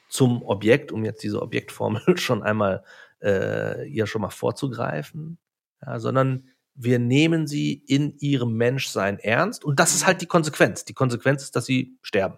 zum 0.10 0.44
Objekt, 0.44 0.92
um 0.92 1.06
jetzt 1.06 1.24
diese 1.24 1.42
Objektformel 1.42 2.02
schon 2.18 2.44
einmal 2.44 2.84
äh, 3.22 3.88
ihr 3.88 4.08
schon 4.08 4.22
mal 4.22 4.30
vorzugreifen, 4.30 5.38
ja, 5.86 6.00
sondern 6.00 6.50
wir 6.74 7.00
nehmen 7.00 7.48
sie 7.48 7.74
in 7.74 8.18
ihrem 8.18 8.56
Menschsein 8.56 9.20
ernst. 9.20 9.64
Und 9.64 9.80
das 9.80 9.94
ist 9.94 10.06
halt 10.06 10.22
die 10.22 10.26
Konsequenz. 10.26 10.86
Die 10.86 10.94
Konsequenz 10.94 11.44
ist, 11.44 11.56
dass 11.56 11.66
sie 11.66 11.98
sterben. 12.02 12.38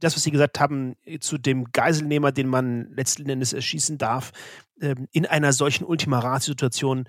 Das, 0.00 0.14
was 0.14 0.22
Sie 0.22 0.30
gesagt 0.30 0.60
haben, 0.60 0.96
äh, 1.04 1.18
zu 1.18 1.38
dem 1.38 1.64
Geiselnehmer, 1.72 2.32
den 2.32 2.48
man 2.48 2.90
letzten 2.92 3.28
Endes 3.28 3.52
erschießen 3.52 3.98
darf, 3.98 4.32
ähm, 4.80 5.08
in 5.12 5.26
einer 5.26 5.52
solchen 5.52 5.84
Ultima 5.84 6.18
Ratio-Situation, 6.18 7.08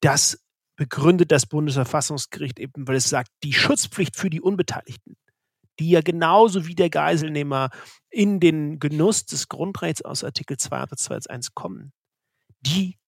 das 0.00 0.42
begründet 0.76 1.30
das 1.30 1.46
Bundesverfassungsgericht 1.46 2.58
eben, 2.58 2.88
weil 2.88 2.96
es 2.96 3.08
sagt, 3.08 3.30
die 3.44 3.52
Schutzpflicht 3.52 4.16
für 4.16 4.30
die 4.30 4.40
Unbeteiligten, 4.40 5.16
die 5.78 5.90
ja 5.90 6.00
genauso 6.00 6.66
wie 6.66 6.74
der 6.74 6.90
Geiselnehmer 6.90 7.70
in 8.10 8.40
den 8.40 8.78
Genuss 8.78 9.26
des 9.26 9.48
Grundrechts 9.48 10.02
aus 10.02 10.24
Artikel 10.24 10.56
2 10.56 10.78
Absatz 10.78 11.04
2 11.04 11.14
Satz 11.14 11.26
1 11.26 11.54
kommen, 11.54 11.92
die 12.60 12.98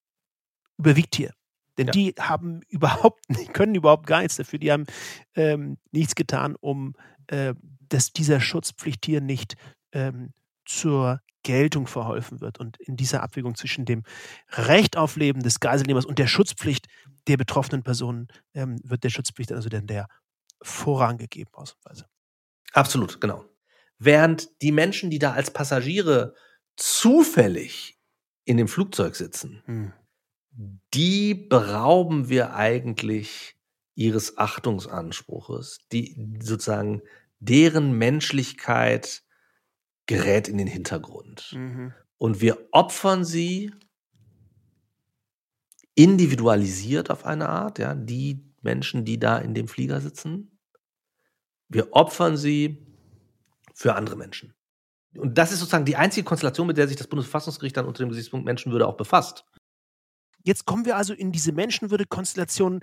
überwiegt 0.78 1.16
hier. 1.16 1.32
Denn 1.78 1.86
Ja. 1.88 1.92
die 1.92 2.14
haben 2.18 2.60
überhaupt, 2.68 3.24
können 3.52 3.74
überhaupt 3.74 4.06
gar 4.06 4.20
nichts 4.20 4.36
dafür. 4.36 4.58
Die 4.58 4.70
haben 4.70 4.86
ähm, 5.34 5.78
nichts 5.90 6.14
getan, 6.14 6.56
um 6.60 6.94
äh, 7.28 7.54
dass 7.94 8.12
dieser 8.12 8.40
Schutzpflicht 8.40 9.06
hier 9.06 9.20
nicht 9.20 9.54
ähm, 9.92 10.32
zur 10.64 11.20
Geltung 11.44 11.86
verholfen 11.86 12.40
wird. 12.40 12.58
Und 12.58 12.76
in 12.78 12.96
dieser 12.96 13.22
Abwägung 13.22 13.54
zwischen 13.54 13.84
dem 13.84 14.02
Recht 14.50 14.96
auf 14.96 15.14
Leben 15.14 15.42
des 15.44 15.60
Geiselnehmers 15.60 16.04
und 16.04 16.18
der 16.18 16.26
Schutzpflicht 16.26 16.88
der 17.28 17.36
betroffenen 17.36 17.84
Personen 17.84 18.26
ähm, 18.52 18.80
wird 18.82 19.04
der 19.04 19.10
Schutzpflicht 19.10 19.52
also 19.52 19.68
dann 19.68 19.86
der 19.86 20.08
Vorrang 20.60 21.18
gegeben, 21.18 21.50
ausnahmsweise. 21.52 22.06
Absolut, 22.72 23.20
genau. 23.20 23.44
Während 23.98 24.50
die 24.60 24.72
Menschen, 24.72 25.10
die 25.10 25.20
da 25.20 25.32
als 25.32 25.52
Passagiere 25.52 26.34
zufällig 26.76 27.96
in 28.44 28.56
dem 28.56 28.66
Flugzeug 28.66 29.14
sitzen, 29.14 29.62
Hm. 29.66 29.92
die 30.92 31.34
berauben 31.34 32.28
wir 32.28 32.54
eigentlich 32.54 33.54
ihres 33.94 34.36
Achtungsanspruches, 34.36 35.78
die 35.92 36.38
sozusagen 36.40 37.02
deren 37.48 37.96
Menschlichkeit 37.96 39.22
gerät 40.06 40.48
in 40.48 40.58
den 40.58 40.66
Hintergrund. 40.66 41.52
Mhm. 41.52 41.92
Und 42.18 42.40
wir 42.40 42.68
opfern 42.72 43.24
sie 43.24 43.72
individualisiert 45.94 47.10
auf 47.10 47.24
eine 47.24 47.48
Art, 47.48 47.78
ja, 47.78 47.94
die 47.94 48.44
Menschen, 48.62 49.04
die 49.04 49.18
da 49.18 49.38
in 49.38 49.54
dem 49.54 49.68
Flieger 49.68 50.00
sitzen, 50.00 50.58
wir 51.68 51.92
opfern 51.92 52.36
sie 52.36 52.86
für 53.74 53.94
andere 53.94 54.16
Menschen. 54.16 54.54
Und 55.16 55.38
das 55.38 55.52
ist 55.52 55.60
sozusagen 55.60 55.84
die 55.84 55.96
einzige 55.96 56.24
Konstellation, 56.24 56.66
mit 56.66 56.76
der 56.76 56.88
sich 56.88 56.96
das 56.96 57.06
Bundesverfassungsgericht 57.06 57.76
dann 57.76 57.86
unter 57.86 58.04
dem 58.04 58.08
Gesichtspunkt 58.08 58.44
Menschenwürde 58.44 58.86
auch 58.86 58.96
befasst. 58.96 59.44
Jetzt 60.42 60.66
kommen 60.66 60.84
wir 60.84 60.96
also 60.96 61.14
in 61.14 61.32
diese 61.32 61.52
Menschenwürde-Konstellation, 61.52 62.80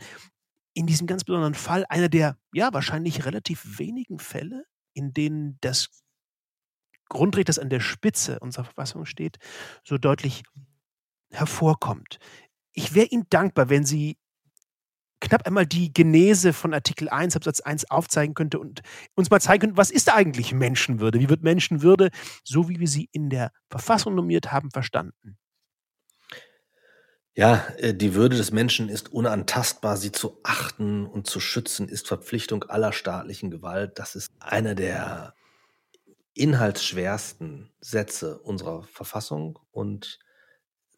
in 0.74 0.88
diesem 0.88 1.08
ganz 1.08 1.24
besonderen 1.24 1.54
Fall, 1.54 1.86
einer 1.90 2.10
der, 2.10 2.38
ja, 2.54 2.74
wahrscheinlich 2.74 3.26
relativ 3.26 3.80
wenigen 3.80 4.20
Fälle, 4.20 4.66
in 4.94 5.14
denen 5.14 5.58
das 5.62 5.90
Grundrecht, 7.10 7.50
das 7.50 7.60
an 7.60 7.70
der 7.70 7.82
Spitze 7.82 8.40
unserer 8.40 8.64
Verfassung 8.64 9.06
steht, 9.06 9.38
so 9.84 9.98
deutlich 9.98 10.44
hervorkommt. 11.32 12.20
Ich 12.74 12.94
wäre 12.94 13.08
Ihnen 13.08 13.26
dankbar, 13.30 13.70
wenn 13.70 13.86
Sie 13.86 14.18
knapp 15.20 15.46
einmal 15.46 15.66
die 15.66 15.94
Genese 15.94 16.52
von 16.54 16.74
Artikel 16.74 17.10
1 17.10 17.36
Absatz 17.36 17.62
1 17.62 17.92
aufzeigen 17.92 18.34
könnte 18.34 18.60
und 18.60 18.82
uns 19.16 19.30
mal 19.30 19.40
zeigen 19.40 19.62
könnte, 19.62 19.78
was 19.78 19.92
ist 19.92 20.08
da 20.08 20.16
eigentlich 20.16 20.54
Menschenwürde? 20.54 21.20
Wie 21.20 21.30
wird 21.30 21.44
Menschenwürde, 21.44 22.10
so 22.44 22.70
wie 22.70 22.80
wir 22.80 22.88
sie 22.88 23.10
in 23.12 23.30
der 23.30 23.52
Verfassung 23.70 24.16
normiert 24.16 24.52
haben, 24.52 24.72
verstanden? 24.72 25.38
Ja, 27.34 27.66
äh, 27.78 27.94
die 27.94 28.14
Würde 28.14 28.36
des 28.36 28.52
Menschen 28.52 28.90
ist 28.90 29.12
unantastbar, 29.12 29.98
sie 29.98 30.12
zu 30.12 30.40
achten 30.44 31.06
und 31.06 31.28
zu 31.28 31.40
schützen 31.40 31.88
ist 31.88 32.08
Verpflichtung 32.08 32.64
aller 32.66 32.94
staatlichen 32.94 33.52
Gewalt. 33.52 34.00
Das 34.00 34.16
ist 34.16 34.30
einer 34.40 34.76
der 34.76 35.34
inhaltsschwersten 36.34 37.72
Sätze 37.80 38.40
unserer 38.40 38.84
Verfassung 38.84 39.60
und 39.72 40.20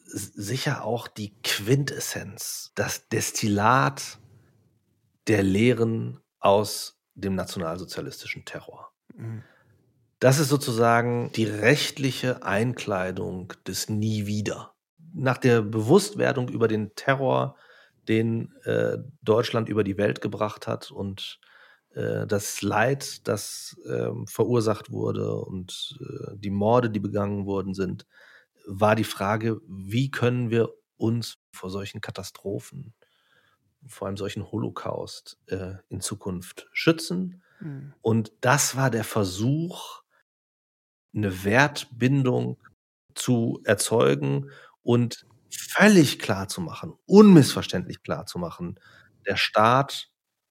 sicher 0.04 0.84
auch 0.84 1.08
die 1.08 1.34
Quintessenz, 1.42 2.72
das 2.74 3.08
Destillat 3.08 4.18
der 5.26 5.42
Lehren 5.42 6.20
aus 6.40 7.00
dem 7.14 7.34
nationalsozialistischen 7.34 8.44
Terror. 8.44 8.92
Mhm. 9.14 9.42
Das 10.18 10.38
ist 10.38 10.48
sozusagen 10.48 11.32
die 11.32 11.44
rechtliche 11.44 12.42
Einkleidung 12.44 13.52
des 13.66 13.88
Nie 13.88 14.26
wieder. 14.26 14.73
Nach 15.14 15.38
der 15.38 15.62
Bewusstwerdung 15.62 16.48
über 16.48 16.68
den 16.68 16.94
Terror, 16.94 17.56
den 18.08 18.52
äh, 18.64 18.98
Deutschland 19.22 19.68
über 19.68 19.84
die 19.84 19.96
Welt 19.96 20.20
gebracht 20.20 20.66
hat 20.66 20.90
und 20.90 21.40
äh, 21.94 22.26
das 22.26 22.62
Leid, 22.62 23.26
das 23.28 23.76
ähm, 23.88 24.26
verursacht 24.26 24.90
wurde 24.90 25.36
und 25.36 25.98
äh, 26.00 26.36
die 26.36 26.50
Morde, 26.50 26.90
die 26.90 27.00
begangen 27.00 27.46
worden 27.46 27.74
sind, 27.74 28.06
war 28.66 28.96
die 28.96 29.04
Frage, 29.04 29.60
wie 29.68 30.10
können 30.10 30.50
wir 30.50 30.70
uns 30.96 31.38
vor 31.52 31.70
solchen 31.70 32.00
Katastrophen, 32.00 32.94
vor 33.86 34.08
einem 34.08 34.16
solchen 34.16 34.50
Holocaust 34.50 35.38
äh, 35.46 35.74
in 35.88 36.00
Zukunft 36.00 36.68
schützen 36.72 37.42
Mhm. 37.60 37.94
und 38.02 38.32
das 38.40 38.76
war 38.76 38.90
der 38.90 39.04
Versuch, 39.04 40.02
eine 41.14 41.44
Wertbindung 41.44 42.58
zu 43.14 43.60
erzeugen 43.64 44.50
und 44.84 45.26
völlig 45.50 46.20
klar 46.20 46.48
zu 46.48 46.62
machen, 46.62 46.94
unmissverständlich 47.06 48.04
klar 48.04 48.26
zu 48.26 48.40
machen, 48.40 48.80
der 49.26 49.36
Staat 49.36 50.10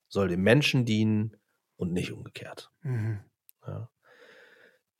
soll 0.09 0.29
dem 0.29 0.43
Menschen 0.43 0.85
dienen 0.85 1.37
und 1.77 1.93
nicht 1.93 2.13
umgekehrt. 2.13 2.71
Mhm. 2.83 3.21
Ja. 3.67 3.89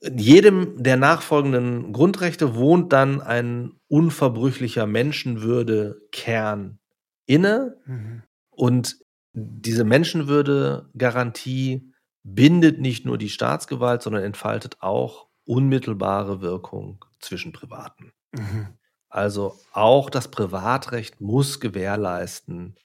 In 0.01 0.17
jedem 0.17 0.83
der 0.83 0.97
nachfolgenden 0.97 1.93
Grundrechte 1.93 2.55
wohnt 2.55 2.91
dann 2.91 3.21
ein 3.21 3.79
unverbrüchlicher 3.87 4.85
Menschenwürde-Kern 4.85 6.79
inne, 7.25 7.77
Mhm. 7.85 8.23
und 8.49 8.97
diese 9.33 9.85
Menschenwürde-Garantie 9.85 11.93
bindet 12.23 12.79
nicht 12.81 13.05
nur 13.05 13.17
die 13.17 13.29
Staatsgewalt, 13.29 14.01
sondern 14.01 14.23
entfaltet 14.23 14.77
auch 14.81 15.27
unmittelbare 15.45 16.41
Wirkung 16.41 17.05
zwischen 17.19 17.53
Privaten. 17.53 18.11
Mhm. 18.33 18.77
Also 19.13 19.59
auch 19.73 20.09
das 20.09 20.31
Privatrecht 20.31 21.21
muss 21.21 21.59
gewährleisten, 21.59 22.75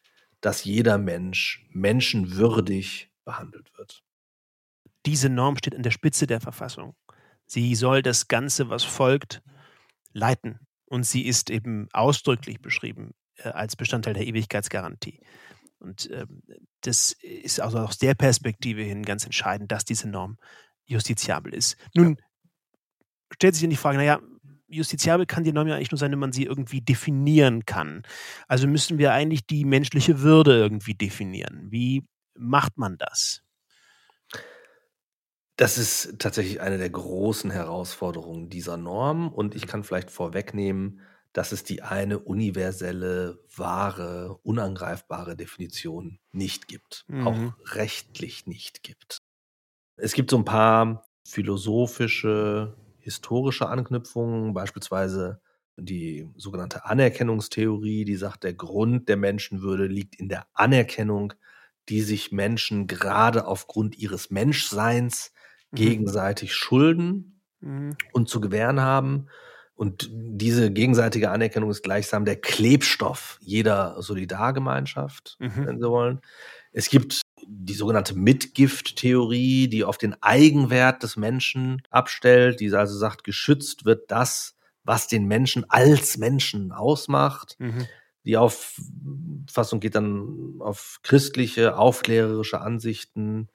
dass 0.42 0.62
jeder 0.62 0.98
Mensch 0.98 1.66
menschenwürdig 1.70 3.10
behandelt 3.24 3.72
wird. 3.78 4.02
Diese 5.06 5.30
Norm 5.30 5.56
steht 5.56 5.74
an 5.74 5.82
der 5.82 5.90
Spitze 5.90 6.26
der 6.26 6.42
Verfassung. 6.42 6.94
Sie 7.46 7.74
soll 7.74 8.02
das 8.02 8.28
Ganze, 8.28 8.68
was 8.68 8.84
folgt, 8.84 9.42
leiten. 10.12 10.60
Und 10.84 11.06
sie 11.06 11.24
ist 11.24 11.48
eben 11.48 11.88
ausdrücklich 11.94 12.60
beschrieben 12.60 13.14
äh, 13.36 13.48
als 13.48 13.74
Bestandteil 13.74 14.12
der 14.12 14.26
Ewigkeitsgarantie. 14.26 15.22
Und 15.78 16.10
ähm, 16.10 16.42
das 16.82 17.12
ist 17.22 17.58
also 17.58 17.78
aus 17.78 17.96
der 17.96 18.14
Perspektive 18.14 18.82
hin 18.82 19.02
ganz 19.02 19.24
entscheidend, 19.24 19.72
dass 19.72 19.86
diese 19.86 20.10
Norm 20.10 20.36
justiziabel 20.84 21.54
ist. 21.54 21.78
Nun 21.94 22.16
ja. 22.18 22.24
stellt 23.32 23.54
sich 23.54 23.62
dann 23.62 23.70
die 23.70 23.76
Frage, 23.76 23.96
naja, 23.96 24.20
justiziabel 24.68 25.26
kann 25.26 25.44
die 25.44 25.52
Norm 25.52 25.68
ja 25.68 25.76
eigentlich 25.76 25.90
nur 25.90 25.98
sein, 25.98 26.12
wenn 26.12 26.18
man 26.18 26.32
sie 26.32 26.44
irgendwie 26.44 26.80
definieren 26.80 27.64
kann. 27.64 28.02
Also 28.46 28.66
müssen 28.66 28.98
wir 28.98 29.12
eigentlich 29.12 29.46
die 29.46 29.64
menschliche 29.64 30.20
Würde 30.20 30.56
irgendwie 30.56 30.94
definieren. 30.94 31.66
Wie 31.70 32.04
macht 32.34 32.78
man 32.78 32.98
das? 32.98 33.42
Das 35.56 35.76
ist 35.76 36.20
tatsächlich 36.20 36.60
eine 36.60 36.78
der 36.78 36.90
großen 36.90 37.50
Herausforderungen 37.50 38.48
dieser 38.48 38.76
Norm. 38.76 39.32
Und 39.32 39.56
ich 39.56 39.66
kann 39.66 39.82
vielleicht 39.82 40.10
vorwegnehmen, 40.10 41.00
dass 41.32 41.52
es 41.52 41.64
die 41.64 41.82
eine 41.82 42.20
universelle, 42.20 43.42
wahre, 43.56 44.38
unangreifbare 44.44 45.36
Definition 45.36 46.20
nicht 46.32 46.68
gibt. 46.68 47.04
Mhm. 47.08 47.26
Auch 47.26 47.74
rechtlich 47.74 48.46
nicht 48.46 48.82
gibt. 48.82 49.18
Es 49.96 50.12
gibt 50.12 50.30
so 50.30 50.38
ein 50.38 50.44
paar 50.44 51.04
philosophische, 51.24 52.76
historische 53.08 53.68
Anknüpfungen, 53.68 54.52
beispielsweise 54.52 55.40
die 55.78 56.28
sogenannte 56.36 56.84
Anerkennungstheorie, 56.84 58.04
die 58.04 58.16
sagt, 58.16 58.44
der 58.44 58.52
Grund 58.52 59.08
der 59.08 59.16
Menschenwürde 59.16 59.86
liegt 59.86 60.16
in 60.16 60.28
der 60.28 60.46
Anerkennung, 60.52 61.32
die 61.88 62.02
sich 62.02 62.32
Menschen 62.32 62.86
gerade 62.86 63.46
aufgrund 63.46 63.96
ihres 63.96 64.30
Menschseins 64.30 65.32
mhm. 65.70 65.76
gegenseitig 65.76 66.54
schulden 66.54 67.40
mhm. 67.60 67.96
und 68.12 68.28
zu 68.28 68.40
gewähren 68.40 68.80
haben. 68.80 69.28
Und 69.74 70.10
diese 70.12 70.70
gegenseitige 70.70 71.30
Anerkennung 71.30 71.70
ist 71.70 71.82
gleichsam 71.82 72.26
der 72.26 72.36
Klebstoff 72.36 73.38
jeder 73.40 74.02
Solidargemeinschaft, 74.02 75.36
mhm. 75.38 75.66
wenn 75.66 75.80
Sie 75.80 75.88
wollen. 75.88 76.20
Es 76.72 76.90
gibt 76.90 77.22
die 77.50 77.74
sogenannte 77.74 78.14
Mitgift-Theorie, 78.14 79.68
die 79.68 79.84
auf 79.84 79.96
den 79.96 80.14
Eigenwert 80.22 81.02
des 81.02 81.16
Menschen 81.16 81.82
abstellt, 81.90 82.60
die 82.60 82.72
also 82.74 82.96
sagt, 82.96 83.24
geschützt 83.24 83.86
wird 83.86 84.10
das, 84.10 84.56
was 84.84 85.08
den 85.08 85.24
Menschen 85.24 85.64
als 85.70 86.18
Menschen 86.18 86.72
ausmacht. 86.72 87.56
Mhm. 87.58 87.86
Die 88.24 88.36
Auffassung 88.36 89.80
geht 89.80 89.94
dann 89.94 90.56
auf 90.60 90.98
christliche, 91.02 91.78
aufklärerische 91.78 92.60
Ansichten, 92.60 93.48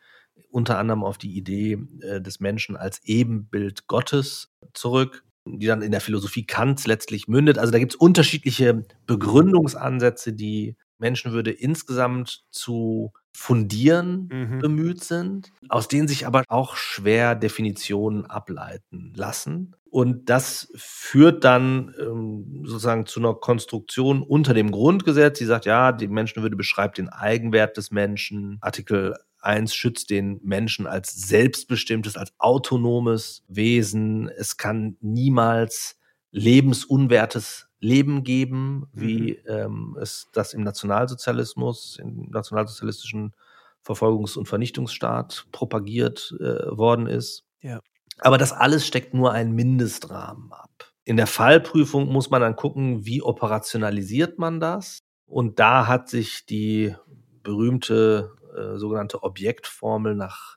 unter 0.50 0.80
anderem 0.80 1.04
auf 1.04 1.20
die 1.20 1.38
Idee 1.38 1.78
äh, 2.02 2.20
des 2.20 2.40
Menschen 2.40 2.76
als 2.76 3.00
Ebenbild 3.04 3.86
Gottes 3.86 4.52
zurück 4.74 5.24
die 5.46 5.68
dann 5.68 5.82
in 5.82 5.92
der 5.92 6.02
Philosophie 6.02 6.46
Kants 6.46 6.88
letztlich 6.88 7.28
mündet. 7.28 7.58
Also 7.58 7.72
da 7.72 7.80
gibt 7.80 7.94
es 7.94 8.00
unterschiedliche 8.00 8.86
Begründungsansätze, 9.08 10.34
die 10.34 10.78
Menschenwürde 11.00 11.52
insgesamt 11.52 12.46
zu 12.50 13.12
fundieren 13.36 14.30
mhm. 14.32 14.60
bemüht 14.60 15.04
sind, 15.04 15.52
aus 15.70 15.88
denen 15.88 16.08
sich 16.08 16.28
aber 16.28 16.44
auch 16.48 16.76
schwer 16.76 17.36
Definitionen 17.36 18.26
ableiten 18.26 19.14
lassen. 19.16 19.76
Und 19.90 20.30
das 20.30 20.72
führt 20.76 21.44
dann 21.44 21.94
ähm, 22.00 22.64
sozusagen 22.66 23.06
zu 23.06 23.20
einer 23.20 23.36
Konstruktion 23.36 24.24
unter 24.24 24.54
dem 24.54 24.72
Grundgesetz, 24.72 25.38
die 25.38 25.46
sagt, 25.46 25.66
ja, 25.66 25.92
die 25.92 26.08
Menschenwürde 26.08 26.56
beschreibt 26.56 26.98
den 26.98 27.10
Eigenwert 27.10 27.78
des 27.78 27.92
Menschen. 27.92 28.58
Artikel 28.62 29.16
1 29.42 29.76
schützt 29.76 30.10
den 30.10 30.40
Menschen 30.44 30.88
als 30.88 31.14
selbstbestimmtes, 31.14 32.18
als 32.18 32.34
autonomes 32.40 33.44
Wesen. 33.48 34.30
Es 34.30 34.58
kann 34.58 34.98
niemals 35.02 36.00
lebensunwertes 36.32 37.68
Leben 37.84 38.24
geben, 38.24 38.88
wie 38.94 39.40
mhm. 39.46 39.54
ähm, 39.54 39.98
es 40.02 40.30
das 40.32 40.54
im 40.54 40.64
Nationalsozialismus, 40.64 42.00
im 42.02 42.30
nationalsozialistischen 42.30 43.34
Verfolgungs- 43.86 44.38
und 44.38 44.48
Vernichtungsstaat 44.48 45.48
propagiert 45.52 46.34
äh, 46.40 46.76
worden 46.76 47.08
ist. 47.08 47.44
Ja. 47.62 47.82
Aber 48.20 48.38
das 48.38 48.54
alles 48.54 48.88
steckt 48.88 49.14
nur 49.14 49.34
einen 49.34 49.54
Mindestrahmen 49.54 50.52
ab. 50.54 50.94
In 51.04 51.18
der 51.18 51.28
Fallprüfung 51.28 52.08
muss 52.08 52.30
man 52.30 52.42
dann 52.42 52.56
gucken, 52.56 53.06
wie 53.06 53.22
operationalisiert 53.22 54.40
man 54.40 54.62
das. 54.62 55.00
Und 55.26 55.60
da 55.60 55.88
hat 55.88 56.08
sich 56.10 56.46
die 56.46 56.96
berühmte 57.42 58.32
äh, 58.56 58.78
sogenannte 58.78 59.24
Objektformel 59.24 60.16
nach 60.16 60.56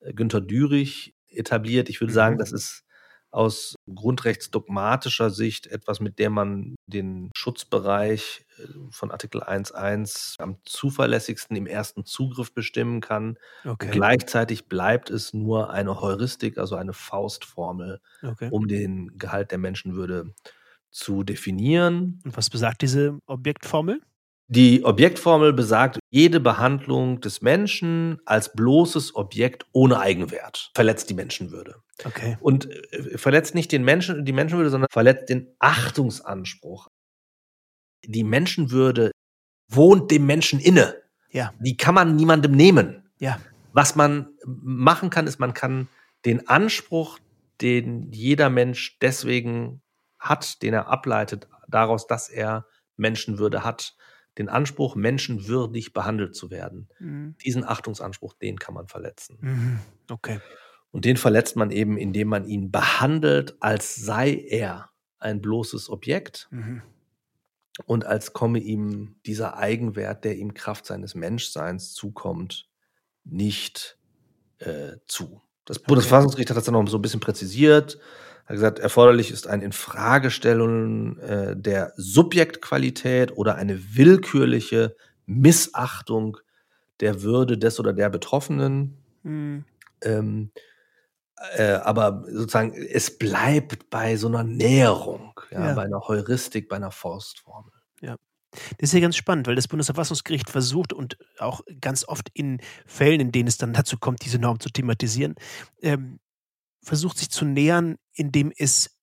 äh, 0.00 0.14
Günter 0.14 0.40
Dürich 0.40 1.14
etabliert. 1.28 1.90
Ich 1.90 2.00
würde 2.00 2.14
sagen, 2.14 2.36
mhm. 2.36 2.38
das 2.38 2.52
ist 2.52 2.84
aus 3.32 3.74
grundrechtsdogmatischer 3.92 5.30
Sicht 5.30 5.66
etwas, 5.66 6.00
mit 6.00 6.18
dem 6.18 6.32
man 6.32 6.74
den 6.86 7.30
Schutzbereich 7.34 8.46
äh, 8.58 8.66
von 8.90 9.10
Artikel 9.10 9.42
1.1 9.42 10.38
am 10.38 10.58
zuverlässigsten 10.64 11.56
im 11.56 11.66
ersten 11.66 12.04
Zugriff 12.04 12.54
bestimmen 12.54 13.00
kann. 13.00 13.38
Okay. 13.64 13.88
gleichzeitig 13.90 14.68
bleibt 14.68 15.10
es 15.10 15.32
nur 15.32 15.70
eine 15.70 16.00
Heuristik, 16.00 16.58
also 16.58 16.76
eine 16.76 16.92
Faustformel, 16.92 18.00
okay. 18.22 18.48
um 18.50 18.68
den 18.68 19.18
Gehalt 19.18 19.50
der 19.50 19.58
Menschenwürde 19.58 20.34
zu 20.90 21.24
definieren. 21.24 22.20
Und 22.24 22.36
was 22.36 22.50
besagt 22.50 22.82
diese 22.82 23.18
Objektformel? 23.26 24.00
Die 24.54 24.84
Objektformel 24.84 25.54
besagt, 25.54 25.98
jede 26.10 26.38
Behandlung 26.38 27.22
des 27.22 27.40
Menschen 27.40 28.20
als 28.26 28.52
bloßes 28.52 29.14
Objekt 29.14 29.64
ohne 29.72 29.98
Eigenwert 29.98 30.70
verletzt 30.74 31.08
die 31.08 31.14
Menschenwürde. 31.14 31.76
Okay. 32.04 32.36
Und 32.38 32.68
äh, 32.70 33.16
verletzt 33.16 33.54
nicht 33.54 33.72
den 33.72 33.82
Menschen, 33.82 34.26
die 34.26 34.32
Menschenwürde, 34.34 34.68
sondern 34.68 34.90
verletzt 34.92 35.30
den 35.30 35.54
Achtungsanspruch. 35.58 36.88
Die 38.04 38.24
Menschenwürde 38.24 39.10
wohnt 39.68 40.10
dem 40.10 40.26
Menschen 40.26 40.60
inne. 40.60 40.96
Ja. 41.30 41.54
Die 41.58 41.78
kann 41.78 41.94
man 41.94 42.14
niemandem 42.14 42.52
nehmen. 42.52 43.08
Ja. 43.18 43.40
Was 43.72 43.96
man 43.96 44.36
machen 44.44 45.08
kann, 45.08 45.26
ist, 45.26 45.40
man 45.40 45.54
kann 45.54 45.88
den 46.26 46.46
Anspruch, 46.46 47.18
den 47.62 48.12
jeder 48.12 48.50
Mensch 48.50 48.98
deswegen 49.00 49.80
hat, 50.18 50.60
den 50.60 50.74
er 50.74 50.88
ableitet, 50.88 51.48
daraus, 51.68 52.06
dass 52.06 52.28
er 52.28 52.66
Menschenwürde 52.98 53.64
hat, 53.64 53.96
den 54.38 54.48
Anspruch, 54.48 54.94
menschenwürdig 54.94 55.92
behandelt 55.92 56.34
zu 56.34 56.50
werden. 56.50 56.88
Mhm. 56.98 57.36
Diesen 57.44 57.64
Achtungsanspruch, 57.64 58.34
den 58.34 58.58
kann 58.58 58.74
man 58.74 58.88
verletzen. 58.88 59.38
Mhm. 59.40 59.78
Okay. 60.10 60.40
Und 60.90 61.04
den 61.04 61.16
verletzt 61.16 61.56
man 61.56 61.70
eben, 61.70 61.96
indem 61.96 62.28
man 62.28 62.44
ihn 62.44 62.70
behandelt, 62.70 63.56
als 63.60 63.94
sei 63.96 64.34
er 64.34 64.90
ein 65.18 65.40
bloßes 65.40 65.88
Objekt 65.88 66.48
mhm. 66.50 66.82
und 67.86 68.04
als 68.04 68.32
komme 68.32 68.58
ihm 68.58 69.16
dieser 69.24 69.56
Eigenwert, 69.56 70.24
der 70.24 70.36
ihm 70.36 70.54
Kraft 70.54 70.86
seines 70.86 71.14
Menschseins 71.14 71.94
zukommt, 71.94 72.68
nicht 73.24 73.98
äh, 74.58 74.96
zu. 75.06 75.40
Das. 75.64 75.78
Bundesverfassungsgericht 75.78 76.50
hat 76.50 76.56
das 76.56 76.64
dann 76.64 76.74
noch 76.74 76.86
so 76.88 76.98
ein 76.98 77.02
bisschen 77.02 77.20
präzisiert 77.20 77.98
hat 78.52 78.56
gesagt, 78.56 78.78
erforderlich 78.80 79.30
ist 79.30 79.46
ein 79.46 79.62
Infragestellen 79.62 81.18
äh, 81.20 81.56
der 81.56 81.92
Subjektqualität 81.96 83.36
oder 83.36 83.54
eine 83.54 83.96
willkürliche 83.96 84.94
Missachtung 85.24 86.36
der 87.00 87.22
Würde 87.22 87.56
des 87.56 87.80
oder 87.80 87.92
der 87.92 88.10
Betroffenen. 88.10 88.98
Mhm. 89.22 89.64
Ähm, 90.02 90.50
äh, 91.56 91.72
aber 91.72 92.24
sozusagen, 92.28 92.74
es 92.74 93.18
bleibt 93.18 93.88
bei 93.88 94.16
so 94.16 94.28
einer 94.28 94.44
Näherung, 94.44 95.40
ja, 95.50 95.68
ja. 95.68 95.74
bei 95.74 95.84
einer 95.84 96.00
Heuristik, 96.06 96.68
bei 96.68 96.76
einer 96.76 96.90
Faustformel. 96.90 97.72
Ja. 98.00 98.16
Das 98.78 98.90
ist 98.90 98.92
ja 98.92 99.00
ganz 99.00 99.16
spannend, 99.16 99.46
weil 99.46 99.56
das 99.56 99.66
Bundesverfassungsgericht 99.66 100.50
versucht 100.50 100.92
und 100.92 101.16
auch 101.38 101.62
ganz 101.80 102.06
oft 102.06 102.28
in 102.34 102.60
Fällen, 102.84 103.20
in 103.20 103.32
denen 103.32 103.48
es 103.48 103.56
dann 103.56 103.72
dazu 103.72 103.96
kommt, 103.96 104.24
diese 104.24 104.38
Norm 104.38 104.60
zu 104.60 104.68
thematisieren, 104.68 105.36
ähm, 105.80 106.20
versucht 106.82 107.18
sich 107.18 107.30
zu 107.30 107.44
nähern, 107.44 107.96
indem 108.14 108.52
es 108.56 108.98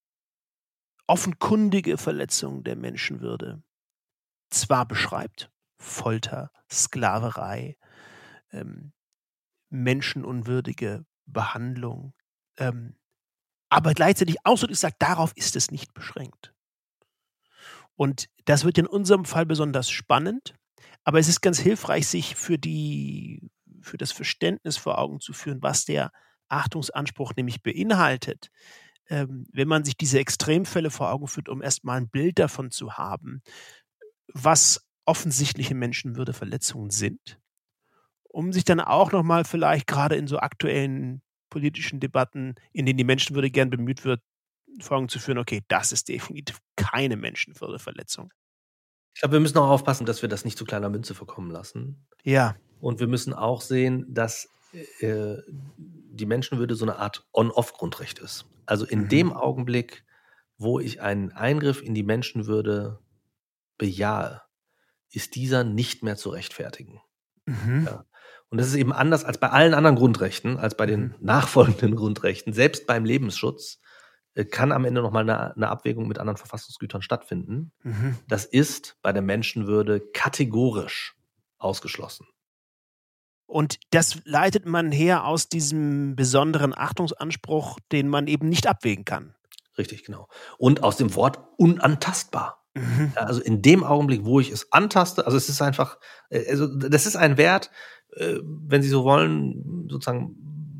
offenkundige 1.07 1.97
Verletzungen 1.97 2.63
der 2.63 2.75
Menschenwürde 2.75 3.63
zwar 4.49 4.87
beschreibt, 4.87 5.51
Folter, 5.77 6.51
Sklaverei, 6.71 7.77
ähm, 8.51 8.93
menschenunwürdige 9.69 11.05
Behandlung, 11.25 12.13
ähm, 12.57 12.95
aber 13.69 13.93
gleichzeitig 13.93 14.37
ausdrücklich 14.45 14.79
sagt, 14.79 15.01
darauf 15.01 15.31
ist 15.35 15.55
es 15.55 15.71
nicht 15.71 15.93
beschränkt. 15.93 16.53
Und 17.95 18.29
das 18.45 18.63
wird 18.63 18.77
in 18.77 18.87
unserem 18.87 19.25
Fall 19.25 19.45
besonders 19.45 19.89
spannend, 19.89 20.55
aber 21.03 21.19
es 21.19 21.27
ist 21.27 21.41
ganz 21.41 21.59
hilfreich, 21.59 22.07
sich 22.07 22.35
für 22.35 22.57
die, 22.57 23.51
für 23.81 23.97
das 23.97 24.11
Verständnis 24.11 24.77
vor 24.77 24.97
Augen 24.97 25.19
zu 25.19 25.33
führen, 25.33 25.61
was 25.61 25.85
der 25.85 26.11
Achtungsanspruch 26.49 27.33
nämlich 27.35 27.63
beinhaltet, 27.63 28.49
ähm, 29.09 29.47
wenn 29.51 29.67
man 29.67 29.83
sich 29.83 29.97
diese 29.97 30.19
Extremfälle 30.19 30.91
vor 30.91 31.11
Augen 31.11 31.27
führt, 31.27 31.49
um 31.49 31.61
erstmal 31.61 31.97
ein 31.97 32.09
Bild 32.09 32.39
davon 32.39 32.71
zu 32.71 32.93
haben, 32.93 33.41
was 34.33 34.85
offensichtliche 35.05 35.75
Menschenwürdeverletzungen 35.75 36.91
sind, 36.91 37.39
um 38.23 38.53
sich 38.53 38.63
dann 38.63 38.79
auch 38.79 39.11
nochmal 39.11 39.43
vielleicht 39.43 39.87
gerade 39.87 40.15
in 40.15 40.27
so 40.27 40.37
aktuellen 40.37 41.21
politischen 41.49 41.99
Debatten, 41.99 42.55
in 42.71 42.85
denen 42.85 42.97
die 42.97 43.03
Menschenwürde 43.03 43.49
gern 43.49 43.71
bemüht 43.71 44.05
wird, 44.05 44.21
vor 44.79 44.97
Augen 44.97 45.09
zu 45.09 45.19
führen, 45.19 45.39
okay, 45.39 45.61
das 45.67 45.91
ist 45.91 46.07
definitiv 46.09 46.59
keine 46.75 47.17
Menschenwürdeverletzung. 47.17 48.31
Ich 49.15 49.21
glaube, 49.21 49.33
wir 49.33 49.39
müssen 49.39 49.57
auch 49.57 49.69
aufpassen, 49.69 50.05
dass 50.05 50.21
wir 50.21 50.29
das 50.29 50.45
nicht 50.45 50.57
zu 50.57 50.65
kleiner 50.65 50.89
Münze 50.89 51.15
verkommen 51.15 51.51
lassen. 51.51 52.05
Ja. 52.23 52.55
Und 52.79 52.99
wir 52.99 53.07
müssen 53.07 53.33
auch 53.33 53.61
sehen, 53.61 54.05
dass 54.07 54.49
äh, 54.73 55.37
die 55.47 56.25
Menschenwürde 56.25 56.75
so 56.75 56.85
eine 56.85 56.97
Art 56.97 57.27
On-Off-Grundrecht 57.33 58.19
ist. 58.19 58.45
Also 58.65 58.85
in 58.85 59.01
Mhm. 59.03 59.09
dem 59.09 59.33
Augenblick, 59.33 60.05
wo 60.57 60.79
ich 60.79 61.01
einen 61.01 61.31
Eingriff 61.31 61.81
in 61.81 61.93
die 61.93 62.03
Menschenwürde 62.03 62.99
bejahe, 63.77 64.41
ist 65.11 65.35
dieser 65.35 65.63
nicht 65.63 66.03
mehr 66.03 66.17
zu 66.17 66.29
rechtfertigen. 66.29 67.01
Mhm. 67.45 67.85
Ja. 67.87 68.05
Und 68.49 68.57
das 68.59 68.67
ist 68.67 68.75
eben 68.75 68.93
anders 68.93 69.23
als 69.25 69.37
bei 69.39 69.49
allen 69.49 69.73
anderen 69.73 69.95
Grundrechten, 69.95 70.57
als 70.57 70.75
bei 70.75 70.85
den 70.85 71.01
Mhm. 71.01 71.15
nachfolgenden 71.21 71.95
Grundrechten. 71.95 72.53
Selbst 72.53 72.85
beim 72.87 73.05
Lebensschutz 73.05 73.79
äh, 74.35 74.45
kann 74.45 74.71
am 74.71 74.85
Ende 74.85 75.01
nochmal 75.01 75.23
eine, 75.23 75.55
eine 75.55 75.69
Abwägung 75.69 76.07
mit 76.07 76.19
anderen 76.19 76.37
Verfassungsgütern 76.37 77.01
stattfinden. 77.01 77.71
Mhm. 77.83 78.17
Das 78.27 78.45
ist 78.45 78.97
bei 79.01 79.11
der 79.13 79.21
Menschenwürde 79.23 79.99
kategorisch 79.99 81.15
ausgeschlossen. 81.57 82.27
Und 83.49 83.79
das 83.89 84.19
leitet 84.25 84.65
man 84.65 84.91
her 84.91 85.25
aus 85.25 85.49
diesem 85.49 86.15
besonderen 86.15 86.77
Achtungsanspruch, 86.77 87.79
den 87.91 88.07
man 88.07 88.27
eben 88.27 88.47
nicht 88.47 88.67
abwägen 88.67 89.05
kann. 89.05 89.33
Richtig, 89.77 90.03
genau. 90.03 90.27
Und 90.57 90.83
aus 90.83 90.97
dem 90.97 91.15
Wort 91.15 91.39
unantastbar. 91.57 92.63
Mhm. 92.75 93.11
Also 93.15 93.41
in 93.41 93.61
dem 93.61 93.83
Augenblick, 93.83 94.23
wo 94.23 94.39
ich 94.39 94.51
es 94.51 94.71
antaste, 94.71 95.25
also 95.25 95.35
es 95.35 95.49
ist 95.49 95.61
einfach, 95.61 95.97
äh, 96.29 96.47
also 96.49 96.67
das 96.67 97.05
ist 97.07 97.15
ein 97.15 97.37
Wert, 97.37 97.71
äh, 98.15 98.35
wenn 98.43 98.83
Sie 98.83 98.89
so 98.89 99.03
wollen, 99.03 99.87
sozusagen 99.89 100.35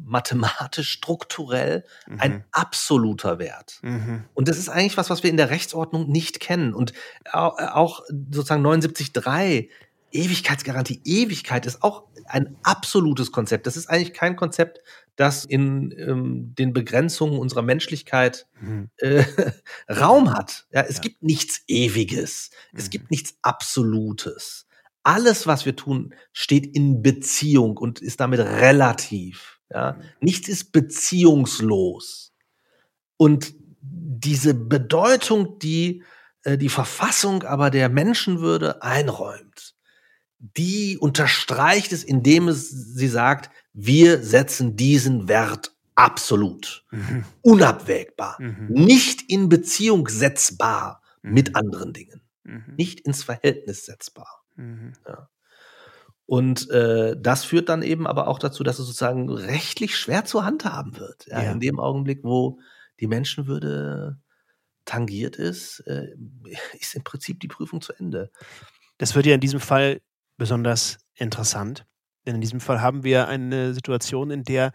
mathematisch, 0.05 0.89
strukturell 0.91 1.84
ein 2.17 2.43
absoluter 2.51 3.38
Wert. 3.38 3.79
Mhm. 3.84 4.25
Und 4.34 4.47
das 4.47 4.58
ist 4.58 4.67
eigentlich 4.67 4.97
was, 4.97 5.10
was 5.12 5.21
wir 5.21 5.29
in 5.29 5.38
der 5.38 5.51
Rechtsordnung 5.51 6.10
nicht 6.10 6.39
kennen. 6.39 6.73
Und 6.73 6.93
au- 7.32 7.55
auch 7.58 8.01
sozusagen 8.32 8.65
79.3, 8.65 9.69
Ewigkeitsgarantie, 10.12 11.01
Ewigkeit 11.05 11.67
ist 11.67 11.84
auch 11.84 12.08
ein 12.29 12.55
absolutes 12.63 13.31
Konzept. 13.31 13.67
Das 13.67 13.77
ist 13.77 13.87
eigentlich 13.89 14.13
kein 14.13 14.35
Konzept, 14.35 14.79
das 15.15 15.45
in 15.45 15.91
ähm, 15.97 16.55
den 16.55 16.73
Begrenzungen 16.73 17.37
unserer 17.39 17.61
Menschlichkeit 17.61 18.47
Mhm. 18.61 18.89
äh, 18.97 19.23
Raum 19.89 20.33
hat. 20.33 20.65
Ja, 20.71 20.81
es 20.81 20.95
Ja. 20.97 21.01
gibt 21.01 21.23
nichts 21.23 21.61
Ewiges. 21.67 22.51
Es 22.73 22.85
Mhm. 22.85 22.89
gibt 22.91 23.11
nichts 23.11 23.37
Absolutes. 23.41 24.65
Alles, 25.03 25.47
was 25.47 25.65
wir 25.65 25.75
tun, 25.75 26.13
steht 26.33 26.65
in 26.75 27.01
Beziehung 27.01 27.77
und 27.77 28.01
ist 28.01 28.19
damit 28.19 28.39
relativ. 28.39 29.59
Ja, 29.71 29.93
Mhm. 29.93 30.03
nichts 30.21 30.47
ist 30.49 30.71
beziehungslos. 30.71 32.33
Und 33.17 33.53
diese 33.81 34.53
Bedeutung, 34.53 35.59
die 35.59 36.03
äh, 36.43 36.57
die 36.57 36.69
Verfassung 36.69 37.43
aber 37.43 37.69
der 37.69 37.89
Menschenwürde 37.89 38.81
einräumt, 38.81 39.75
die 40.39 40.97
unterstreicht 40.97 41.91
es, 41.91 42.04
indem 42.04 42.47
es 42.47 42.69
sie 42.69 43.08
sagt, 43.08 43.49
wir 43.73 44.23
setzen 44.23 44.75
diesen 44.75 45.28
Wert 45.28 45.75
absolut, 45.95 46.86
Mhm. 46.91 47.25
unabwägbar, 47.41 48.38
Mhm. 48.39 48.67
nicht 48.69 49.21
in 49.30 49.49
Beziehung 49.49 50.08
setzbar 50.08 51.02
mit 51.21 51.49
Mhm. 51.49 51.56
anderen 51.56 51.93
Dingen, 51.93 52.21
Mhm. 52.43 52.75
nicht 52.78 53.02
ins 53.02 53.23
Verhältnis 53.23 53.86
setzbar. 53.86 54.43
Mhm. 54.56 54.93
Und 56.25 56.69
äh, 56.69 57.15
das 57.19 57.43
führt 57.43 57.69
dann 57.69 57.82
eben 57.82 58.06
aber 58.06 58.28
auch 58.28 58.38
dazu, 58.39 58.63
dass 58.63 58.78
es 58.80 58.86
sozusagen 58.86 59.30
rechtlich 59.30 59.97
schwer 59.97 60.25
zu 60.25 60.45
handhaben 60.45 60.97
wird. 60.99 61.25
Ja, 61.28 61.43
Ja. 61.43 61.52
In 61.52 61.60
dem 61.60 61.80
Augenblick, 61.80 62.23
wo 62.23 62.60
die 62.99 63.08
Menschenwürde 63.08 64.17
tangiert 64.86 65.38
ist, 65.38 65.82
äh, 65.88 66.15
ist 66.80 66.95
im 66.95 67.04
Prinzip 67.04 67.39
die 67.39 67.47
Prüfung 67.47 67.82
zu 67.82 67.93
Ende. 67.93 68.32
Das 68.99 69.15
wird 69.15 69.25
ja 69.25 69.34
in 69.36 69.41
diesem 69.41 69.60
Fall 69.60 70.02
besonders 70.39 70.97
interessant, 71.13 71.86
denn 72.25 72.36
in 72.36 72.41
diesem 72.41 72.60
Fall 72.60 72.82
haben 72.82 73.04
wir 73.04 73.28
eine 73.28 73.75
Situation, 73.75 74.32
in 74.32 74.43
der 74.43 74.71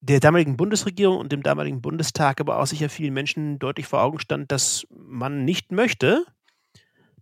der 0.00 0.20
damaligen 0.20 0.58
Bundesregierung 0.58 1.16
und 1.16 1.32
dem 1.32 1.42
damaligen 1.42 1.80
Bundestag, 1.80 2.38
aber 2.38 2.58
auch 2.58 2.66
sicher 2.66 2.90
vielen 2.90 3.14
Menschen 3.14 3.58
deutlich 3.58 3.86
vor 3.86 4.02
Augen 4.02 4.18
stand, 4.18 4.52
dass 4.52 4.86
man 4.90 5.46
nicht 5.46 5.72
möchte, 5.72 6.26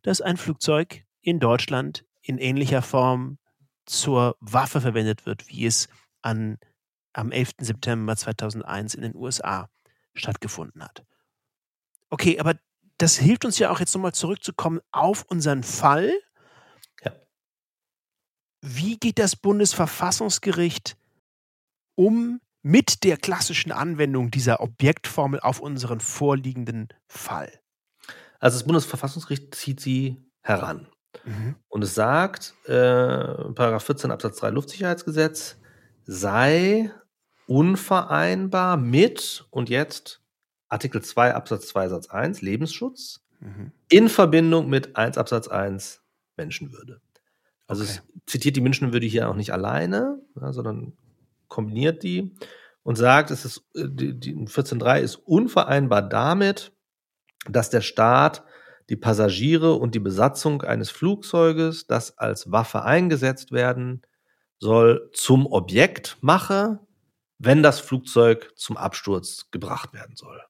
dass 0.02 0.20
ein 0.20 0.36
Flugzeug 0.36 1.04
in 1.20 1.38
Deutschland 1.38 2.04
in 2.22 2.38
ähnlicher 2.38 2.82
Form 2.82 3.38
zur 3.86 4.36
Waffe 4.40 4.80
verwendet 4.80 5.26
wird, 5.26 5.48
wie 5.48 5.64
es 5.64 5.88
an, 6.22 6.58
am 7.12 7.30
11. 7.30 7.52
September 7.60 8.16
2001 8.16 8.94
in 8.94 9.02
den 9.02 9.14
USA 9.14 9.68
stattgefunden 10.14 10.82
hat. 10.82 11.04
Okay, 12.10 12.40
aber 12.40 12.56
das 12.98 13.16
hilft 13.16 13.44
uns 13.44 13.58
ja 13.58 13.70
auch 13.70 13.80
jetzt 13.80 13.94
nochmal 13.94 14.12
zurückzukommen 14.12 14.80
auf 14.90 15.24
unseren 15.28 15.62
Fall. 15.62 16.12
Wie 18.62 18.96
geht 18.96 19.18
das 19.18 19.34
Bundesverfassungsgericht 19.34 20.96
um 21.96 22.40
mit 22.62 23.02
der 23.02 23.16
klassischen 23.16 23.72
Anwendung 23.72 24.30
dieser 24.30 24.60
Objektformel 24.60 25.40
auf 25.40 25.58
unseren 25.58 25.98
vorliegenden 25.98 26.88
Fall? 27.08 27.50
Also 28.38 28.56
das 28.58 28.64
Bundesverfassungsgericht 28.66 29.54
zieht 29.54 29.80
sie 29.80 30.16
heran. 30.42 30.86
Mhm. 31.24 31.56
Und 31.68 31.82
es 31.82 31.94
sagt, 31.94 32.54
äh, 32.66 32.72
Paragraph 32.72 33.84
14 33.84 34.10
Absatz 34.12 34.38
3 34.38 34.50
Luftsicherheitsgesetz 34.50 35.56
sei 36.04 36.90
unvereinbar 37.46 38.76
mit, 38.76 39.44
und 39.50 39.68
jetzt 39.68 40.20
Artikel 40.68 41.02
2 41.02 41.34
Absatz 41.34 41.66
2 41.68 41.88
Satz 41.88 42.08
1 42.08 42.40
Lebensschutz 42.42 43.18
Mhm. 43.40 43.72
in 43.88 44.08
Verbindung 44.08 44.68
mit 44.70 44.94
1 44.96 45.18
Absatz 45.18 45.48
1 45.48 46.00
Menschenwürde. 46.36 47.00
Also 47.72 47.84
Okay. 47.84 48.00
es 48.24 48.30
zitiert 48.32 48.56
die 48.56 48.60
Menschenwürde 48.60 49.06
hier 49.06 49.28
auch 49.28 49.34
nicht 49.34 49.52
alleine, 49.52 50.20
ja, 50.40 50.52
sondern 50.52 50.92
kombiniert 51.48 52.02
die 52.02 52.34
und 52.82 52.96
sagt, 52.96 53.30
es 53.30 53.44
ist 53.44 53.64
äh, 53.74 53.88
die, 53.88 54.18
die 54.18 54.34
14.3 54.34 55.00
ist 55.00 55.16
unvereinbar 55.16 56.02
damit, 56.02 56.72
dass 57.48 57.70
der 57.70 57.80
Staat 57.80 58.44
die 58.88 58.96
Passagiere 58.96 59.74
und 59.74 59.94
die 59.94 60.00
Besatzung 60.00 60.62
eines 60.62 60.90
Flugzeuges, 60.90 61.86
das 61.86 62.18
als 62.18 62.50
Waffe 62.50 62.82
eingesetzt 62.82 63.52
werden 63.52 64.02
soll, 64.58 65.10
zum 65.12 65.46
Objekt 65.46 66.18
mache, 66.20 66.80
wenn 67.38 67.62
das 67.62 67.80
Flugzeug 67.80 68.52
zum 68.56 68.76
Absturz 68.76 69.50
gebracht 69.50 69.92
werden 69.92 70.14
soll. 70.14 70.40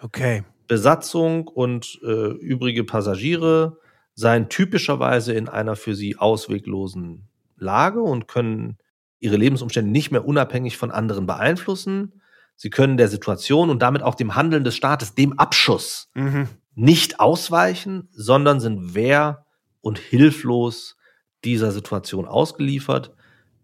Okay. 0.00 0.44
Besatzung 0.68 1.48
und 1.48 2.00
äh, 2.02 2.32
übrige 2.32 2.84
Passagiere 2.84 3.78
seien 4.14 4.48
typischerweise 4.48 5.32
in 5.32 5.48
einer 5.48 5.76
für 5.76 5.94
sie 5.94 6.16
ausweglosen 6.16 7.28
Lage 7.56 8.00
und 8.02 8.28
können 8.28 8.78
ihre 9.20 9.36
Lebensumstände 9.36 9.90
nicht 9.90 10.10
mehr 10.10 10.26
unabhängig 10.26 10.76
von 10.76 10.90
anderen 10.90 11.26
beeinflussen. 11.26 12.20
Sie 12.56 12.70
können 12.70 12.96
der 12.96 13.08
Situation 13.08 13.70
und 13.70 13.80
damit 13.80 14.02
auch 14.02 14.14
dem 14.14 14.34
Handeln 14.34 14.64
des 14.64 14.76
Staates, 14.76 15.14
dem 15.14 15.38
Abschuss, 15.38 16.10
Mhm. 16.14 16.48
nicht 16.74 17.20
ausweichen, 17.20 18.08
sondern 18.12 18.60
sind 18.60 18.94
wehr 18.94 19.46
und 19.80 19.98
hilflos 19.98 20.96
dieser 21.44 21.72
Situation 21.72 22.26
ausgeliefert, 22.26 23.14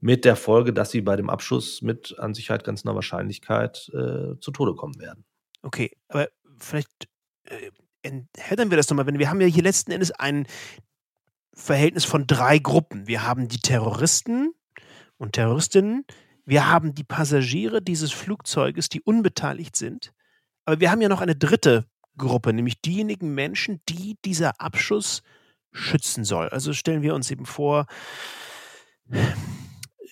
mit 0.01 0.25
der 0.25 0.37
Folge, 0.37 0.73
dass 0.73 0.91
sie 0.93 1.01
bei 1.01 1.17
dem 1.17 1.29
Abschuss 1.29 1.83
mit 1.83 2.17
an 2.19 2.33
Sicherheit 2.35 2.65
grenzender 2.65 2.95
Wahrscheinlichkeit 2.95 3.91
äh, 3.93 4.39
zu 4.41 4.51
Tode 4.53 4.75
kommen 4.75 4.99
werden. 5.01 5.25
Okay, 5.63 5.91
aber 6.09 6.29
vielleicht 6.59 7.09
äh, 7.45 7.71
enthättern 8.03 8.71
wir 8.71 8.77
das 8.77 8.89
nochmal, 8.89 9.07
wenn 9.07 9.19
wir 9.19 9.31
haben 9.31 9.41
ja 9.41 9.47
hier 9.47 9.63
letzten 9.63 9.93
Endes 9.93 10.11
ein 10.13 10.47
Verhältnis 11.55 12.05
von 12.05 12.27
drei 12.27 12.59
Gruppen. 12.59 13.07
Wir 13.07 13.27
haben 13.27 13.49
die 13.49 13.61
Terroristen 13.61 14.53
und 15.17 15.33
Terroristinnen, 15.33 16.05
wir 16.45 16.69
haben 16.69 16.95
die 16.95 17.05
Passagiere 17.05 17.83
dieses 17.83 18.13
Flugzeuges, 18.13 18.89
die 18.89 19.03
unbeteiligt 19.03 19.77
sind, 19.77 20.13
aber 20.65 20.81
wir 20.81 20.91
haben 20.91 21.03
ja 21.03 21.09
noch 21.09 21.21
eine 21.21 21.37
dritte 21.37 21.87
Gruppe, 22.17 22.53
nämlich 22.53 22.81
diejenigen 22.81 23.35
Menschen, 23.35 23.81
die 23.89 24.17
dieser 24.25 24.61
Abschuss 24.61 25.23
schützen 25.73 26.25
soll. 26.25 26.49
Also 26.49 26.73
stellen 26.73 27.03
wir 27.03 27.15
uns 27.15 27.31
eben 27.31 27.47
vor, 27.47 27.87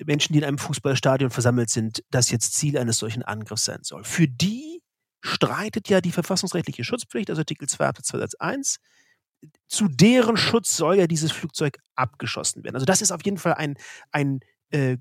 Menschen, 0.05 0.33
die 0.33 0.39
in 0.39 0.45
einem 0.45 0.59
Fußballstadion 0.59 1.31
versammelt 1.31 1.71
sind, 1.71 2.05
das 2.11 2.31
jetzt 2.31 2.55
Ziel 2.55 2.79
eines 2.79 2.99
solchen 2.99 3.23
Angriffs 3.23 3.65
sein 3.65 3.81
soll. 3.83 4.05
Für 4.05 4.29
die 4.29 4.83
streitet 5.27 5.89
ja 5.89 6.01
die 6.01 6.13
verfassungsrechtliche 6.13 6.85
Schutzpflicht, 6.85 7.31
also 7.31 7.41
Artikel 7.41 7.69
2 7.69 7.87
Absatz 7.87 8.07
2 8.09 8.19
Satz 8.19 8.35
1. 8.35 8.77
Zu 9.69 9.89
deren 9.89 10.37
Schutz 10.37 10.77
soll 10.77 10.97
ja 10.97 11.07
dieses 11.07 11.33
Flugzeug 11.33 11.79
abgeschossen 11.95 12.65
werden. 12.65 12.77
Also 12.77 12.87
das 12.87 13.03
ist 13.03 13.13
auf 13.13 13.25
jeden 13.25 13.39
Fall 13.39 13.55
ein, 13.55 13.77
ein 14.11 14.41
äh, 14.71 14.97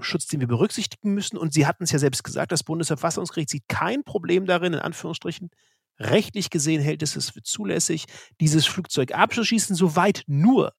Schutz, 0.00 0.26
den 0.26 0.40
wir 0.40 0.46
berücksichtigen 0.46 1.14
müssen. 1.14 1.36
Und 1.36 1.52
Sie 1.52 1.66
hatten 1.66 1.84
es 1.84 1.92
ja 1.92 1.98
selbst 1.98 2.22
gesagt, 2.22 2.52
das 2.52 2.62
Bundesverfassungsgericht 2.62 3.50
sieht 3.50 3.68
kein 3.68 4.04
Problem 4.04 4.46
darin, 4.46 4.74
in 4.74 4.78
Anführungsstrichen, 4.78 5.50
rechtlich 5.98 6.50
gesehen 6.50 6.80
hält 6.80 7.02
es 7.02 7.16
es 7.16 7.30
für 7.30 7.42
zulässig, 7.42 8.06
dieses 8.40 8.66
Flugzeug 8.66 9.12
abzuschießen, 9.12 9.76
soweit 9.76 10.22
nur 10.26 10.72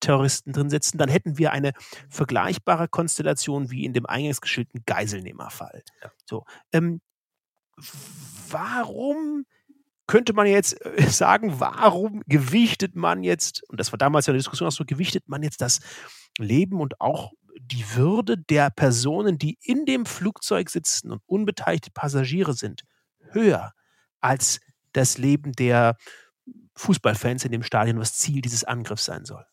Terroristen 0.00 0.52
drin 0.52 0.68
sitzen, 0.68 0.98
dann 0.98 1.08
hätten 1.08 1.38
wir 1.38 1.52
eine 1.52 1.72
vergleichbare 2.10 2.88
Konstellation 2.88 3.70
wie 3.70 3.84
in 3.84 3.92
dem 3.92 4.04
eingangs 4.04 4.40
geschilderten 4.40 4.82
Geiselnehmerfall. 4.84 5.82
Ja. 6.02 6.10
So, 6.26 6.44
ähm, 6.72 7.00
warum 8.48 9.44
könnte 10.06 10.32
man 10.32 10.46
jetzt 10.46 10.84
äh, 10.84 11.02
sagen, 11.08 11.60
warum 11.60 12.22
gewichtet 12.26 12.94
man 12.94 13.22
jetzt, 13.22 13.62
und 13.68 13.80
das 13.80 13.92
war 13.92 13.98
damals 13.98 14.26
ja 14.26 14.32
eine 14.32 14.38
Diskussion 14.38 14.68
auch 14.68 14.72
so, 14.72 14.84
gewichtet 14.84 15.28
man 15.28 15.42
jetzt 15.42 15.60
das 15.60 15.80
Leben 16.38 16.80
und 16.80 17.00
auch 17.00 17.32
die 17.60 17.84
Würde 17.94 18.36
der 18.38 18.70
Personen, 18.70 19.38
die 19.38 19.58
in 19.62 19.86
dem 19.86 20.06
Flugzeug 20.06 20.70
sitzen 20.70 21.10
und 21.10 21.22
unbeteiligte 21.26 21.90
Passagiere 21.90 22.54
sind, 22.54 22.82
höher 23.30 23.72
als 24.20 24.60
das 24.92 25.18
Leben 25.18 25.52
der 25.52 25.96
Fußballfans 26.76 27.44
in 27.44 27.52
dem 27.52 27.62
Stadion, 27.62 27.98
was 27.98 28.14
Ziel 28.14 28.40
dieses 28.40 28.64
Angriffs 28.64 29.04
sein 29.04 29.24
soll. 29.24 29.44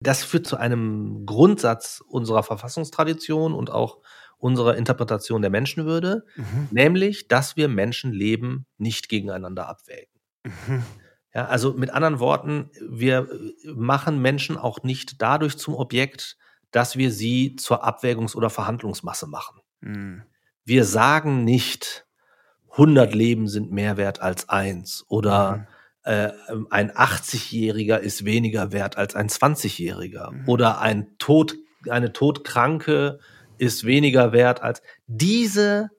Das 0.00 0.24
führt 0.24 0.46
zu 0.46 0.56
einem 0.56 1.26
Grundsatz 1.26 2.02
unserer 2.06 2.42
Verfassungstradition 2.42 3.54
und 3.54 3.70
auch 3.70 3.98
unserer 4.42 4.76
Interpretation 4.76 5.40
der 5.40 5.50
Menschenwürde, 5.50 6.24
mhm. 6.36 6.68
nämlich, 6.72 7.28
dass 7.28 7.56
wir 7.56 7.68
Menschenleben 7.68 8.66
nicht 8.76 9.08
gegeneinander 9.08 9.68
abwägen. 9.68 10.12
Mhm. 10.44 10.82
Ja, 11.32 11.46
also 11.46 11.72
mit 11.72 11.90
anderen 11.90 12.18
Worten, 12.18 12.70
wir 12.86 13.28
machen 13.64 14.20
Menschen 14.20 14.58
auch 14.58 14.82
nicht 14.82 15.22
dadurch 15.22 15.56
zum 15.56 15.74
Objekt, 15.74 16.36
dass 16.72 16.96
wir 16.96 17.10
sie 17.10 17.56
zur 17.56 17.86
Abwägungs- 17.86 18.34
oder 18.34 18.50
Verhandlungsmasse 18.50 19.28
machen. 19.28 19.60
Mhm. 19.80 20.22
Wir 20.64 20.84
sagen 20.84 21.44
nicht, 21.44 22.06
100 22.72 23.14
Leben 23.14 23.46
sind 23.46 23.70
mehr 23.70 23.96
wert 23.96 24.20
als 24.20 24.48
eins 24.48 25.04
oder 25.08 25.56
mhm 25.56 25.66
äh, 26.04 26.30
ein 26.70 26.90
80-Jähriger 26.90 27.96
ist 27.96 28.24
weniger 28.24 28.72
wert 28.72 28.96
als 28.96 29.14
ein 29.14 29.28
20-Jähriger 29.28 30.32
mhm. 30.32 30.48
oder 30.48 30.80
ein 30.80 31.16
Tod, 31.18 31.54
eine 31.88 32.12
Todkranke 32.12 33.20
ist 33.58 33.84
weniger 33.84 34.32
wert 34.32 34.62
als 34.62 34.82
diese 35.06 35.90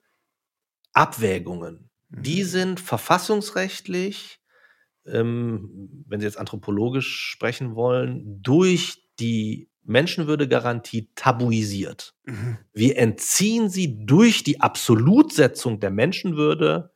Abwägungen, 0.92 1.90
mhm. 2.08 2.22
die 2.22 2.44
sind 2.44 2.80
verfassungsrechtlich, 2.80 4.40
ähm, 5.06 6.04
wenn 6.06 6.20
Sie 6.20 6.26
jetzt 6.26 6.38
anthropologisch 6.38 7.30
sprechen 7.30 7.74
wollen, 7.74 8.42
durch 8.42 9.02
die 9.18 9.68
Menschenwürdegarantie 9.84 11.10
tabuisiert. 11.14 12.14
Mhm. 12.24 12.58
Wir 12.72 12.96
entziehen 12.98 13.68
sie 13.68 14.04
durch 14.06 14.42
die 14.42 14.60
Absolutsetzung 14.60 15.78
der 15.78 15.90
Menschenwürde 15.90 16.92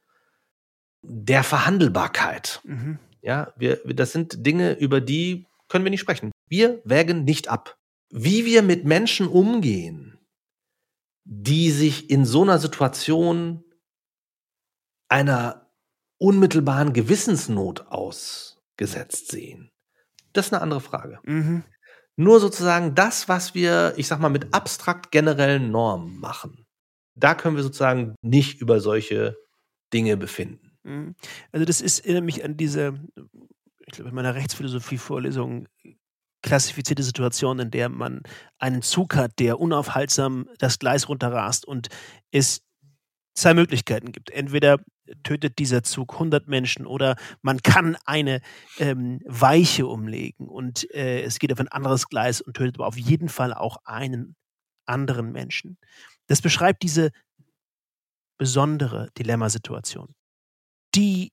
der 1.02 1.44
Verhandelbarkeit. 1.44 2.60
Mhm. 2.64 2.98
Ja, 3.20 3.52
wir, 3.56 3.80
das 3.84 4.12
sind 4.12 4.46
Dinge, 4.46 4.72
über 4.78 5.00
die 5.00 5.46
können 5.68 5.84
wir 5.84 5.90
nicht 5.90 6.00
sprechen. 6.00 6.32
Wir 6.48 6.80
wägen 6.84 7.24
nicht 7.24 7.48
ab. 7.48 7.76
Wie 8.10 8.46
wir 8.46 8.62
mit 8.62 8.84
Menschen 8.86 9.28
umgehen, 9.28 10.07
die 11.30 11.70
sich 11.70 12.08
in 12.08 12.24
so 12.24 12.42
einer 12.42 12.58
Situation 12.58 13.62
einer 15.08 15.70
unmittelbaren 16.16 16.94
Gewissensnot 16.94 17.86
ausgesetzt 17.88 19.30
sehen, 19.30 19.70
das 20.32 20.46
ist 20.46 20.54
eine 20.54 20.62
andere 20.62 20.80
Frage. 20.80 21.20
Mhm. 21.24 21.64
Nur 22.16 22.40
sozusagen 22.40 22.94
das, 22.94 23.28
was 23.28 23.54
wir, 23.54 23.92
ich 23.98 24.08
sag 24.08 24.20
mal, 24.20 24.30
mit 24.30 24.54
abstrakt 24.54 25.10
generellen 25.12 25.70
Normen 25.70 26.18
machen, 26.18 26.66
da 27.14 27.34
können 27.34 27.56
wir 27.56 27.62
sozusagen 27.62 28.14
nicht 28.22 28.62
über 28.62 28.80
solche 28.80 29.36
Dinge 29.92 30.16
befinden. 30.16 30.78
Mhm. 30.82 31.14
Also 31.52 31.66
das 31.66 31.82
ist, 31.82 32.00
erinnert 32.00 32.24
mich 32.24 32.42
an 32.42 32.56
diese, 32.56 32.94
ich 33.86 33.92
glaube, 33.92 34.08
in 34.08 34.14
meiner 34.14 34.34
Rechtsphilosophie-Vorlesung 34.34 35.68
klassifizierte 36.48 37.02
Situation, 37.02 37.58
in 37.58 37.70
der 37.70 37.90
man 37.90 38.22
einen 38.58 38.80
Zug 38.80 39.14
hat, 39.16 39.38
der 39.38 39.60
unaufhaltsam 39.60 40.48
das 40.58 40.78
Gleis 40.78 41.08
runterrast 41.08 41.66
und 41.66 41.88
es 42.30 42.62
zwei 43.34 43.52
Möglichkeiten 43.52 44.12
gibt. 44.12 44.30
Entweder 44.30 44.78
tötet 45.22 45.58
dieser 45.58 45.82
Zug 45.82 46.14
100 46.14 46.48
Menschen 46.48 46.86
oder 46.86 47.16
man 47.42 47.62
kann 47.62 47.98
eine 48.06 48.40
ähm, 48.78 49.20
Weiche 49.26 49.86
umlegen 49.86 50.48
und 50.48 50.90
äh, 50.94 51.22
es 51.22 51.38
geht 51.38 51.52
auf 51.52 51.60
ein 51.60 51.68
anderes 51.68 52.08
Gleis 52.08 52.40
und 52.40 52.54
tötet 52.54 52.76
aber 52.76 52.86
auf 52.86 52.96
jeden 52.96 53.28
Fall 53.28 53.52
auch 53.52 53.76
einen 53.84 54.34
anderen 54.86 55.30
Menschen. 55.32 55.76
Das 56.28 56.40
beschreibt 56.40 56.82
diese 56.82 57.10
besondere 58.38 59.10
Dilemmasituation. 59.18 60.14
Die 60.94 61.30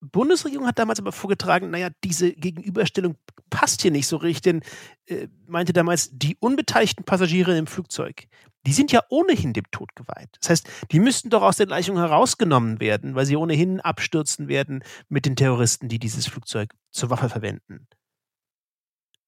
Bundesregierung 0.00 0.66
hat 0.66 0.78
damals 0.78 1.00
aber 1.00 1.12
vorgetragen, 1.12 1.70
naja, 1.70 1.88
diese 2.04 2.32
Gegenüberstellung 2.32 3.16
passt 3.50 3.82
hier 3.82 3.90
nicht 3.90 4.06
so 4.06 4.16
richtig, 4.16 4.42
denn 4.42 4.62
äh, 5.06 5.28
meinte 5.46 5.72
damals, 5.72 6.10
die 6.12 6.36
unbeteiligten 6.38 7.04
Passagiere 7.04 7.56
im 7.56 7.66
Flugzeug, 7.66 8.28
die 8.66 8.72
sind 8.72 8.92
ja 8.92 9.02
ohnehin 9.08 9.52
dem 9.52 9.70
Tod 9.70 9.94
geweiht. 9.96 10.36
Das 10.40 10.50
heißt, 10.50 10.68
die 10.92 11.00
müssten 11.00 11.30
doch 11.30 11.42
aus 11.42 11.56
der 11.56 11.66
Gleichung 11.66 11.96
herausgenommen 11.96 12.80
werden, 12.80 13.14
weil 13.14 13.26
sie 13.26 13.36
ohnehin 13.36 13.80
abstürzen 13.80 14.48
werden 14.48 14.84
mit 15.08 15.26
den 15.26 15.36
Terroristen, 15.36 15.88
die 15.88 15.98
dieses 15.98 16.26
Flugzeug 16.26 16.74
zur 16.90 17.10
Waffe 17.10 17.28
verwenden. 17.28 17.88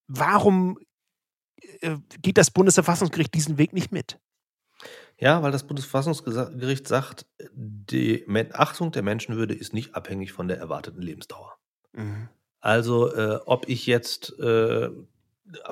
Warum 0.06 0.78
äh, 1.80 1.96
geht 2.20 2.38
das 2.38 2.50
Bundesverfassungsgericht 2.50 3.34
diesen 3.34 3.58
Weg 3.58 3.72
nicht 3.72 3.92
mit? 3.92 4.18
Ja, 5.20 5.42
weil 5.42 5.52
das 5.52 5.66
Bundesverfassungsgericht 5.66 6.88
sagt, 6.88 7.26
die 7.52 8.24
Achtung 8.52 8.90
der 8.90 9.02
Menschenwürde 9.02 9.54
ist 9.54 9.74
nicht 9.74 9.94
abhängig 9.94 10.32
von 10.32 10.48
der 10.48 10.58
erwarteten 10.58 11.02
Lebensdauer. 11.02 11.56
Mhm. 11.92 12.28
Also, 12.60 13.14
äh, 13.14 13.38
ob 13.44 13.68
ich 13.68 13.86
jetzt 13.86 14.38
äh, 14.38 14.90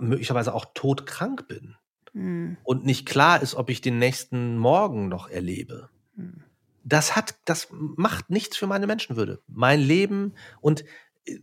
möglicherweise 0.01 0.55
auch 0.55 0.67
todkrank 0.75 1.49
bin 1.49 1.77
mhm. 2.13 2.59
und 2.63 2.85
nicht 2.85 3.07
klar 3.07 3.43
ist, 3.43 3.55
ob 3.55 3.71
ich 3.71 3.81
den 3.81 3.99
nächsten 3.99 4.59
Morgen 4.59 5.09
noch 5.09 5.31
erlebe. 5.31 5.89
Mhm. 6.15 6.45
Das 6.85 7.17
hat, 7.17 7.35
das 7.45 7.69
macht 7.71 8.31
nichts 8.31 8.57
für 8.57 8.67
meine 8.67 8.87
Menschenwürde. 8.87 9.41
Mein 9.47 9.81
Leben 9.81 10.35
und 10.61 10.85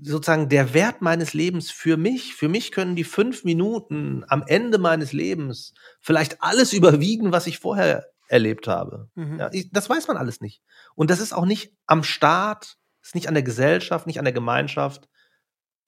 sozusagen 0.01 0.49
der 0.49 0.73
Wert 0.73 1.01
meines 1.01 1.33
Lebens 1.33 1.71
für 1.71 1.97
mich, 1.97 2.35
für 2.35 2.47
mich 2.47 2.71
können 2.71 2.95
die 2.95 3.03
fünf 3.03 3.43
Minuten 3.43 4.23
am 4.27 4.43
Ende 4.47 4.77
meines 4.77 5.13
Lebens 5.13 5.73
vielleicht 6.01 6.41
alles 6.41 6.73
überwiegen, 6.73 7.31
was 7.31 7.47
ich 7.47 7.59
vorher 7.59 8.05
erlebt 8.27 8.67
habe. 8.67 9.09
Mhm. 9.15 9.39
Ja, 9.39 9.49
ich, 9.51 9.71
das 9.71 9.89
weiß 9.89 10.07
man 10.07 10.17
alles 10.17 10.41
nicht. 10.41 10.61
Und 10.95 11.09
das 11.09 11.19
ist 11.19 11.33
auch 11.33 11.45
nicht 11.45 11.73
am 11.85 12.03
Staat, 12.03 12.77
ist 13.01 13.15
nicht 13.15 13.27
an 13.27 13.33
der 13.33 13.43
Gesellschaft, 13.43 14.07
nicht 14.07 14.19
an 14.19 14.25
der 14.25 14.33
Gemeinschaft, 14.33 15.07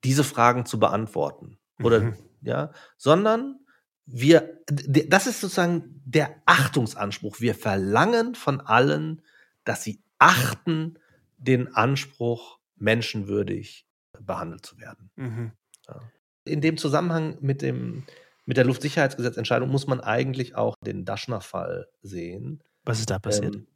diese 0.04 0.24
Fragen 0.24 0.66
zu 0.66 0.80
beantworten. 0.80 1.58
Oder, 1.82 2.00
mhm. 2.02 2.16
ja, 2.42 2.72
sondern 2.98 3.60
wir, 4.06 4.62
das 4.68 5.28
ist 5.28 5.42
sozusagen 5.42 6.02
der 6.06 6.42
Achtungsanspruch. 6.46 7.42
Wir 7.42 7.56
verlangen 7.56 8.36
von 8.36 8.62
allen, 8.62 9.22
dass 9.64 9.84
sie 9.84 10.02
achten 10.18 10.98
den 11.38 11.76
Anspruch, 11.76 12.60
menschenwürdig 12.80 13.87
behandelt 14.22 14.66
zu 14.66 14.78
werden. 14.80 15.10
Mhm. 15.16 15.52
Ja. 15.88 16.02
In 16.46 16.62
dem 16.62 16.78
Zusammenhang 16.78 17.38
mit, 17.42 17.62
dem, 17.62 18.04
mit 18.46 18.58
der 18.58 18.66
Luftsicherheitsgesetzentscheidung 18.66 19.70
muss 19.70 19.88
man 19.88 20.00
eigentlich 20.00 20.56
auch 20.56 20.76
den 20.86 21.06
Daschner-Fall 21.06 21.88
sehen. 22.02 22.64
Was 22.84 23.00
ist 23.00 23.10
da 23.10 23.20
passiert? 23.20 23.56
Ähm, 23.56 23.68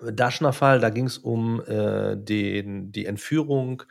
Daschner-Fall, 0.00 0.80
da 0.80 0.90
ging 0.90 1.06
es 1.06 1.18
um 1.18 1.62
äh, 1.66 2.16
den, 2.16 2.92
die 2.92 3.06
Entführung 3.06 3.82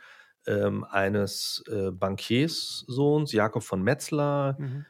ähm, 0.46 0.84
eines 0.84 1.62
äh, 1.70 1.90
Bankierssohns, 1.90 3.32
Jakob 3.32 3.62
von 3.62 3.82
Metzler, 3.82 4.56
mhm. 4.58 4.86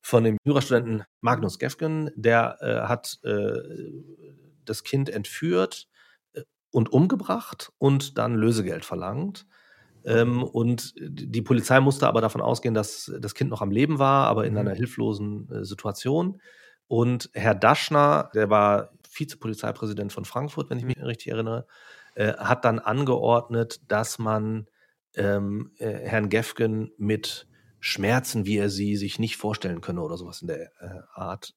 von 0.00 0.24
dem 0.24 0.38
Jurastudenten 0.44 1.04
Magnus 1.20 1.58
Gefgen. 1.58 2.10
Der 2.16 2.58
äh, 2.60 2.88
hat 2.88 3.18
äh, 3.22 3.52
das 4.64 4.82
Kind 4.82 5.08
entführt 5.08 5.88
äh, 6.32 6.42
und 6.72 6.92
umgebracht 6.92 7.72
und 7.78 8.18
dann 8.18 8.34
Lösegeld 8.34 8.84
verlangt. 8.84 9.46
Ähm, 10.04 10.42
und 10.42 10.94
die 10.98 11.42
Polizei 11.42 11.80
musste 11.80 12.06
aber 12.06 12.20
davon 12.20 12.40
ausgehen, 12.40 12.74
dass 12.74 13.10
das 13.20 13.34
Kind 13.34 13.50
noch 13.50 13.62
am 13.62 13.70
Leben 13.70 13.98
war, 13.98 14.26
aber 14.26 14.46
in 14.46 14.52
mhm. 14.52 14.58
einer 14.60 14.74
hilflosen 14.74 15.50
äh, 15.50 15.64
Situation. 15.64 16.40
Und 16.86 17.30
Herr 17.32 17.54
Daschner, 17.54 18.30
der 18.34 18.50
war 18.50 18.90
Vizepolizeipräsident 19.10 20.12
von 20.12 20.24
Frankfurt, 20.24 20.70
wenn 20.70 20.78
ich 20.78 20.84
mich 20.84 21.00
richtig 21.02 21.28
erinnere, 21.28 21.66
äh, 22.14 22.34
hat 22.34 22.64
dann 22.64 22.78
angeordnet, 22.78 23.80
dass 23.88 24.18
man 24.18 24.66
ähm, 25.14 25.72
äh, 25.78 25.90
Herrn 25.90 26.28
Gefgen 26.28 26.90
mit 26.98 27.46
Schmerzen, 27.80 28.46
wie 28.46 28.56
er 28.56 28.70
sie 28.70 28.96
sich 28.96 29.18
nicht 29.18 29.36
vorstellen 29.36 29.80
könne 29.80 30.02
oder 30.02 30.16
sowas 30.16 30.40
in 30.40 30.48
der 30.48 30.72
Art, 31.12 31.54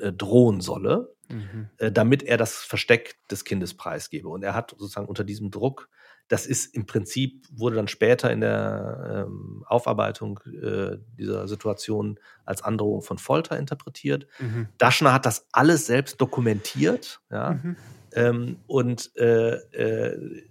äh, 0.00 0.12
drohen 0.12 0.60
solle, 0.60 1.14
mhm. 1.28 1.70
Äh, 1.78 1.92
damit 1.92 2.22
er 2.22 2.36
das 2.36 2.56
Versteck 2.56 3.16
des 3.30 3.44
Kindes 3.44 3.74
preisgebe. 3.74 4.28
Und 4.28 4.42
er 4.42 4.54
hat 4.54 4.70
sozusagen 4.70 5.08
unter 5.08 5.24
diesem 5.24 5.50
Druck 5.50 5.88
das 6.28 6.46
ist 6.46 6.74
im 6.74 6.86
Prinzip, 6.86 7.46
wurde 7.50 7.76
dann 7.76 7.88
später 7.88 8.30
in 8.30 8.40
der 8.40 9.26
ähm, 9.26 9.64
Aufarbeitung 9.66 10.40
äh, 10.46 10.98
dieser 11.18 11.48
Situation 11.48 12.18
als 12.44 12.62
Androhung 12.62 13.02
von 13.02 13.18
Folter 13.18 13.58
interpretiert. 13.58 14.26
Mhm. 14.38 14.68
Daschner 14.78 15.12
hat 15.12 15.26
das 15.26 15.46
alles 15.52 15.86
selbst 15.86 16.20
dokumentiert, 16.20 17.20
ja. 17.30 17.52
Mhm. 17.62 17.76
Ähm, 18.12 18.56
und 18.66 19.14
äh, 19.16 19.54
äh, 19.56 20.42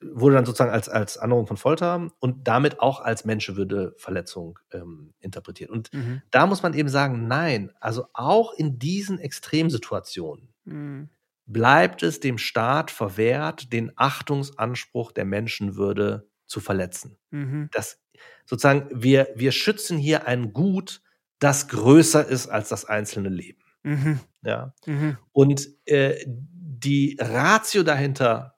wurde 0.00 0.36
dann 0.36 0.44
sozusagen 0.44 0.70
als, 0.70 0.88
als 0.88 1.18
Androhung 1.18 1.46
von 1.46 1.56
Folter 1.56 2.10
und 2.20 2.46
damit 2.46 2.80
auch 2.80 3.00
als 3.00 3.24
Menschenwürdeverletzung 3.24 4.58
ähm, 4.72 5.14
interpretiert. 5.20 5.70
Und 5.70 5.92
Mhm. 5.92 6.22
da 6.30 6.46
muss 6.46 6.62
man 6.62 6.74
eben 6.74 6.88
sagen, 6.88 7.26
nein, 7.26 7.72
also 7.80 8.06
auch 8.12 8.52
in 8.54 8.78
diesen 8.78 9.18
Extremsituationen 9.18 10.48
Mhm. 10.64 11.08
Bleibt 11.46 12.02
es 12.02 12.20
dem 12.20 12.38
Staat 12.38 12.90
verwehrt, 12.90 13.72
den 13.72 13.92
Achtungsanspruch 13.96 15.12
der 15.12 15.24
Menschenwürde 15.24 16.28
zu 16.46 16.60
verletzen. 16.60 17.18
Mhm. 17.30 17.68
Das 17.72 18.00
sozusagen, 18.44 18.88
wir, 18.92 19.28
wir 19.34 19.52
schützen 19.52 19.98
hier 19.98 20.26
ein 20.26 20.52
Gut, 20.52 21.02
das 21.38 21.68
größer 21.68 22.26
ist 22.26 22.48
als 22.48 22.68
das 22.68 22.84
einzelne 22.84 23.28
Leben. 23.28 23.62
Mhm. 23.82 24.20
Ja. 24.42 24.74
Mhm. 24.86 25.18
Und 25.32 25.68
äh, 25.86 26.24
die 26.26 27.16
Ratio 27.20 27.82
dahinter 27.82 28.56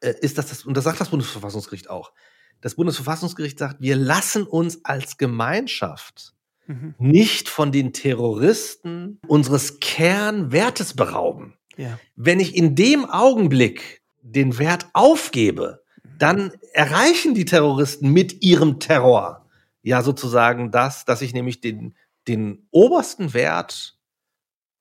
äh, 0.00 0.14
ist, 0.20 0.38
dass 0.38 0.48
das, 0.48 0.64
und 0.64 0.76
das 0.76 0.84
sagt 0.84 1.00
das 1.00 1.10
Bundesverfassungsgericht 1.10 1.90
auch, 1.90 2.12
das 2.60 2.76
Bundesverfassungsgericht 2.76 3.58
sagt, 3.58 3.80
wir 3.80 3.96
lassen 3.96 4.44
uns 4.44 4.84
als 4.84 5.18
Gemeinschaft 5.18 6.34
Mhm. 6.66 6.94
nicht 6.98 7.48
von 7.48 7.72
den 7.72 7.92
Terroristen 7.92 9.20
unseres 9.26 9.80
Kernwertes 9.80 10.94
berauben. 10.94 11.58
Ja. 11.76 11.98
Wenn 12.16 12.40
ich 12.40 12.56
in 12.56 12.74
dem 12.74 13.08
Augenblick 13.08 14.02
den 14.22 14.58
Wert 14.58 14.86
aufgebe, 14.92 15.82
dann 16.18 16.52
erreichen 16.72 17.34
die 17.34 17.44
Terroristen 17.44 18.10
mit 18.10 18.42
ihrem 18.42 18.80
Terror 18.80 19.44
ja 19.82 20.02
sozusagen 20.02 20.70
das, 20.70 21.04
dass 21.04 21.22
ich 21.22 21.34
nämlich 21.34 21.60
den, 21.60 21.94
den 22.26 22.66
obersten 22.70 23.34
Wert 23.34 23.98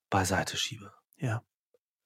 beiseite 0.09 0.57
schiebe. 0.57 0.91
Ja. 1.17 1.43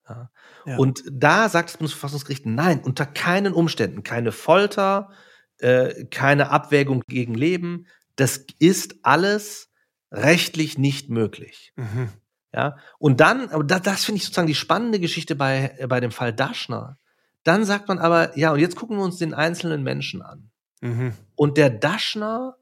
Ja. 0.10 0.32
Ja. 0.65 0.78
Und 0.78 1.04
da 1.12 1.50
sagt 1.50 1.69
das 1.69 1.78
Bundesverfassungsgericht, 1.78 2.45
nein, 2.45 2.82
unter 2.82 3.06
keinen 3.06 3.54
Umständen, 3.54 4.04
keine 4.04 4.32
Folter, 4.32 5.12
äh, 5.60 6.06
keine 6.06 6.50
Abwägung 6.50 7.04
gegen 7.08 7.36
Leben, 7.36 7.88
das 8.15 8.45
ist 8.60 8.95
alles 9.04 9.69
rechtlich 10.12 10.78
nicht 10.78 11.10
möglich. 11.10 11.73
Mhm. 11.76 12.10
Ja, 12.53 12.77
und 12.97 13.19
dann, 13.19 13.49
aber 13.49 13.63
das, 13.63 13.81
das 13.81 14.05
finde 14.05 14.17
ich 14.17 14.23
sozusagen 14.23 14.47
die 14.47 14.55
spannende 14.55 14.99
Geschichte 14.99 15.36
bei, 15.36 15.75
äh, 15.77 15.88
bei 15.88 15.99
dem 15.99 16.12
Fall 16.12 16.33
Daschner. 16.33 16.97
Dann 17.43 17.65
sagt 17.65 17.88
man 17.88 17.99
aber, 17.99 18.38
ja, 18.38 18.51
und 18.53 18.60
jetzt 18.60 18.75
gucken 18.75 18.97
wir 18.97 19.03
uns 19.03 19.17
den 19.17 19.33
einzelnen 19.33 19.83
Menschen 19.83 20.21
an. 20.21 20.49
Mhm. 20.81 21.13
Und 21.36 21.57
der 21.57 21.69
Daschner 21.69 22.55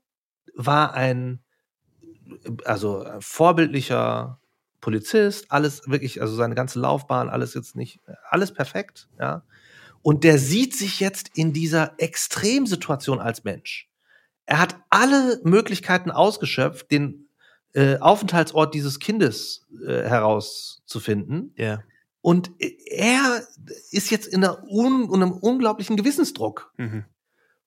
war 0.56 0.93
ein, 0.93 1.39
also 2.65 3.04
ein 3.04 3.21
vorbildlicher 3.21 4.39
Polizist, 4.82 5.52
alles 5.52 5.88
wirklich, 5.88 6.21
also 6.21 6.36
seine 6.36 6.56
ganze 6.56 6.80
Laufbahn, 6.80 7.30
alles 7.30 7.54
jetzt 7.54 7.76
nicht, 7.76 8.00
alles 8.30 8.54
perfekt, 8.54 9.08
ja. 9.19 9.43
Und 10.02 10.24
der 10.24 10.38
sieht 10.38 10.76
sich 10.76 11.00
jetzt 11.00 11.32
in 11.34 11.52
dieser 11.52 11.93
Extremsituation 11.98 13.19
als 13.19 13.43
Mensch. 13.43 13.89
Er 14.45 14.60
hat 14.60 14.76
alle 14.91 15.41
Möglichkeiten 15.43 16.12
ausgeschöpft, 16.12 16.91
den 16.91 17.25
äh, 17.76 17.98
Aufenthaltsort 18.00 18.74
dieses 18.74 19.00
Kindes 19.00 19.68
äh, 19.86 20.04
herauszufinden. 20.04 21.54
Ja. 21.58 21.84
Und 22.22 22.52
er 22.58 23.44
ist 23.92 24.10
jetzt 24.10 24.28
in 24.28 24.44
un, 24.44 25.10
in 25.14 25.22
einem 25.22 25.34
unglaublichen 25.34 25.98
Gewissensdruck. 25.98 26.72
Mhm. 26.78 27.04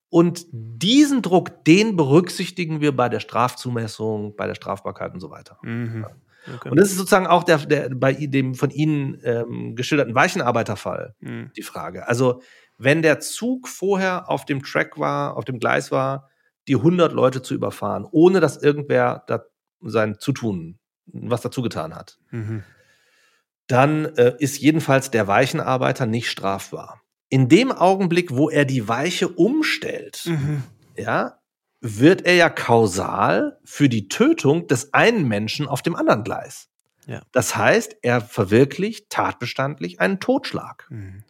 Und 0.08 0.46
diesen 0.50 1.20
Druck, 1.20 1.62
den 1.64 1.94
berücksichtigen 1.94 2.80
wir 2.80 2.96
bei 2.96 3.10
der 3.10 3.20
Strafzumessung, 3.20 4.34
bei 4.34 4.46
der 4.46 4.54
Strafbarkeit 4.54 5.12
und 5.12 5.20
so 5.20 5.30
weiter. 5.30 5.58
Mhm. 5.62 6.06
Okay. 6.56 6.70
Und 6.70 6.80
das 6.80 6.88
ist 6.90 6.96
sozusagen 6.96 7.26
auch 7.26 7.44
der, 7.44 7.58
der 7.58 7.90
bei 7.90 8.14
dem 8.14 8.54
von 8.54 8.70
Ihnen 8.70 9.20
ähm, 9.22 9.76
geschilderten 9.76 10.14
Weichenarbeiterfall 10.14 11.14
Mhm. 11.20 11.52
die 11.54 11.62
Frage. 11.62 12.08
Also 12.08 12.40
wenn 12.78 13.02
der 13.02 13.20
Zug 13.20 13.68
vorher 13.68 14.30
auf 14.30 14.46
dem 14.46 14.62
Track 14.62 14.98
war, 14.98 15.36
auf 15.36 15.44
dem 15.44 15.58
Gleis 15.58 15.92
war, 15.92 16.30
die 16.66 16.76
100 16.76 17.12
Leute 17.12 17.42
zu 17.42 17.52
überfahren, 17.52 18.06
ohne 18.10 18.40
dass 18.40 18.56
irgendwer 18.56 19.24
da 19.26 19.42
sein 19.82 20.18
Zutun, 20.18 20.78
was 21.06 21.40
dazu 21.42 21.62
getan 21.62 21.94
hat, 21.94 22.18
Mhm. 22.30 22.62
dann 23.66 24.06
äh, 24.16 24.34
ist 24.38 24.58
jedenfalls 24.58 25.10
der 25.10 25.26
Weichenarbeiter 25.26 26.06
nicht 26.06 26.30
strafbar. 26.30 27.00
In 27.28 27.48
dem 27.48 27.70
Augenblick, 27.72 28.34
wo 28.34 28.48
er 28.48 28.64
die 28.64 28.88
Weiche 28.88 29.28
umstellt, 29.28 30.22
Mhm. 30.26 30.62
ja, 30.96 31.38
wird 31.80 32.22
er 32.26 32.34
ja 32.34 32.48
kausal 32.50 33.58
für 33.64 33.88
die 33.88 34.08
Tötung 34.08 34.66
des 34.66 34.94
einen 34.94 35.28
Menschen 35.28 35.68
auf 35.68 35.82
dem 35.82 35.94
anderen 35.94 36.24
Gleis. 36.24 36.68
Ja. 37.06 37.22
Das 37.32 37.56
heißt, 37.56 37.96
er 38.02 38.20
verwirklicht 38.20 39.10
tatbestandlich 39.10 40.00
einen 40.00 40.18
Totschlag. 40.18 40.86
Mhm. 40.90 41.22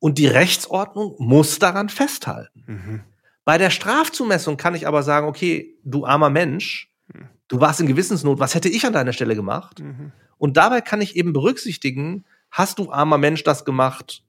Und 0.00 0.18
die 0.18 0.26
Rechtsordnung 0.26 1.14
muss 1.18 1.58
daran 1.58 1.88
festhalten. 1.88 2.64
Mhm. 2.66 3.00
Bei 3.44 3.56
der 3.56 3.70
Strafzumessung 3.70 4.56
kann 4.56 4.74
ich 4.74 4.86
aber 4.86 5.02
sagen, 5.02 5.26
okay, 5.28 5.76
du 5.84 6.04
armer 6.06 6.30
Mensch, 6.30 6.90
du 7.48 7.60
warst 7.60 7.80
in 7.80 7.86
Gewissensnot, 7.86 8.38
was 8.38 8.54
hätte 8.54 8.68
ich 8.68 8.86
an 8.86 8.92
deiner 8.92 9.12
Stelle 9.12 9.34
gemacht? 9.34 9.80
Mhm. 9.80 10.12
Und 10.38 10.56
dabei 10.56 10.80
kann 10.80 11.00
ich 11.00 11.16
eben 11.16 11.32
berücksichtigen, 11.32 12.24
hast 12.50 12.78
du 12.78 12.90
armer 12.90 13.18
Mensch 13.18 13.42
das 13.44 13.64
gemacht 13.64 14.22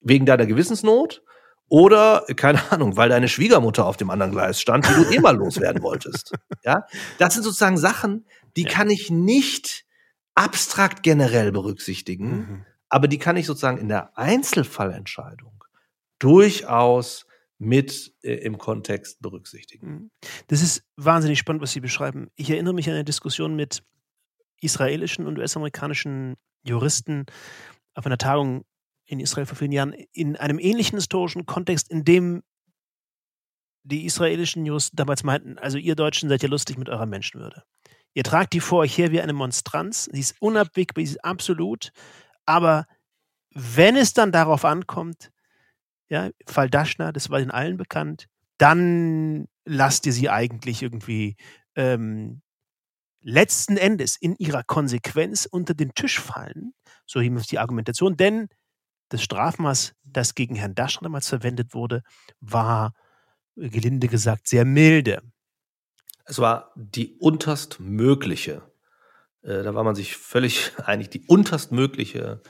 wegen 0.00 0.26
deiner 0.26 0.46
Gewissensnot 0.46 1.22
oder, 1.68 2.24
keine 2.36 2.70
Ahnung, 2.72 2.96
weil 2.96 3.08
deine 3.10 3.28
Schwiegermutter 3.28 3.84
auf 3.86 3.96
dem 3.96 4.10
anderen 4.10 4.32
Gleis 4.32 4.60
stand, 4.60 4.88
die 4.88 4.94
du 4.94 5.10
eh 5.14 5.20
mal 5.20 5.36
loswerden 5.36 5.82
wolltest. 5.82 6.32
Ja, 6.64 6.86
das 7.18 7.34
sind 7.34 7.42
sozusagen 7.44 7.78
Sachen, 7.78 8.26
die 8.56 8.62
Ja. 8.64 8.68
kann 8.70 8.90
ich 8.90 9.10
nicht 9.10 9.84
abstrakt 10.34 11.02
generell 11.02 11.52
berücksichtigen, 11.52 12.30
Mhm. 12.30 12.64
aber 12.88 13.08
die 13.08 13.18
kann 13.18 13.36
ich 13.36 13.46
sozusagen 13.46 13.78
in 13.78 13.88
der 13.88 14.16
Einzelfallentscheidung 14.18 15.64
durchaus 16.18 17.26
mit 17.58 18.14
äh, 18.22 18.34
im 18.34 18.56
Kontext 18.58 19.20
berücksichtigen. 19.20 19.86
Mhm. 19.86 20.10
Das 20.46 20.62
ist 20.62 20.84
wahnsinnig 20.96 21.38
spannend, 21.38 21.62
was 21.62 21.72
Sie 21.72 21.80
beschreiben. 21.80 22.28
Ich 22.36 22.50
erinnere 22.50 22.74
mich 22.74 22.88
an 22.88 22.94
eine 22.94 23.04
Diskussion 23.04 23.56
mit 23.56 23.82
israelischen 24.60 25.26
und 25.26 25.38
US-amerikanischen 25.38 26.36
Juristen 26.62 27.26
auf 27.94 28.06
einer 28.06 28.18
Tagung 28.18 28.64
in 29.04 29.20
Israel 29.20 29.46
vor 29.46 29.56
vielen 29.56 29.72
Jahren 29.72 29.92
in 30.12 30.36
einem 30.36 30.58
ähnlichen 30.58 30.98
historischen 30.98 31.46
Kontext, 31.46 31.90
in 31.90 32.04
dem 32.04 32.42
die 33.82 34.04
israelischen 34.04 34.66
Juristen 34.66 34.96
damals 34.96 35.24
meinten, 35.24 35.58
also 35.58 35.78
ihr 35.78 35.94
Deutschen 35.94 36.28
seid 36.28 36.42
ja 36.42 36.48
lustig 36.48 36.76
mit 36.76 36.88
eurer 36.88 37.06
Menschenwürde. 37.06 37.64
Ihr 38.12 38.24
tragt 38.24 38.52
die 38.52 38.60
vor 38.60 38.80
euch 38.80 38.98
her 38.98 39.12
wie 39.12 39.20
eine 39.20 39.32
Monstranz, 39.32 40.08
sie 40.12 40.20
ist 40.20 40.36
unabwegbar, 40.40 41.04
sie 41.04 41.12
ist 41.12 41.24
absolut, 41.24 41.92
aber 42.44 42.86
wenn 43.54 43.96
es 43.96 44.12
dann 44.12 44.30
darauf 44.30 44.64
ankommt, 44.64 45.30
ja, 46.08 46.30
Fall 46.46 46.70
Daschner, 46.70 47.12
das 47.12 47.30
war 47.30 47.40
in 47.40 47.50
allen 47.50 47.76
bekannt, 47.76 48.26
dann 48.58 49.46
lasst 49.64 50.06
ihr 50.06 50.12
sie 50.12 50.30
eigentlich 50.30 50.82
irgendwie 50.82 51.36
ähm, 51.76 52.42
letzten 53.20 53.76
Endes 53.76 54.16
in 54.16 54.36
ihrer 54.36 54.62
Konsequenz 54.62 55.46
unter 55.50 55.74
den 55.74 55.92
Tisch 55.94 56.18
fallen, 56.20 56.72
so 57.06 57.20
hieß 57.20 57.46
die 57.46 57.58
Argumentation, 57.58 58.16
denn 58.16 58.48
das 59.10 59.22
Strafmaß, 59.22 59.94
das 60.04 60.34
gegen 60.34 60.54
Herrn 60.54 60.74
Daschner 60.74 61.04
damals 61.04 61.28
verwendet 61.28 61.74
wurde, 61.74 62.02
war 62.40 62.92
gelinde 63.56 64.08
gesagt 64.08 64.46
sehr 64.46 64.64
milde. 64.64 65.22
Es 66.24 66.38
war 66.38 66.72
die 66.76 67.16
unterstmögliche, 67.18 68.62
äh, 69.42 69.62
da 69.62 69.74
war 69.74 69.84
man 69.84 69.94
sich 69.94 70.16
völlig 70.16 70.72
einig, 70.84 71.10
die 71.10 71.24
unterstmögliche 71.26 72.42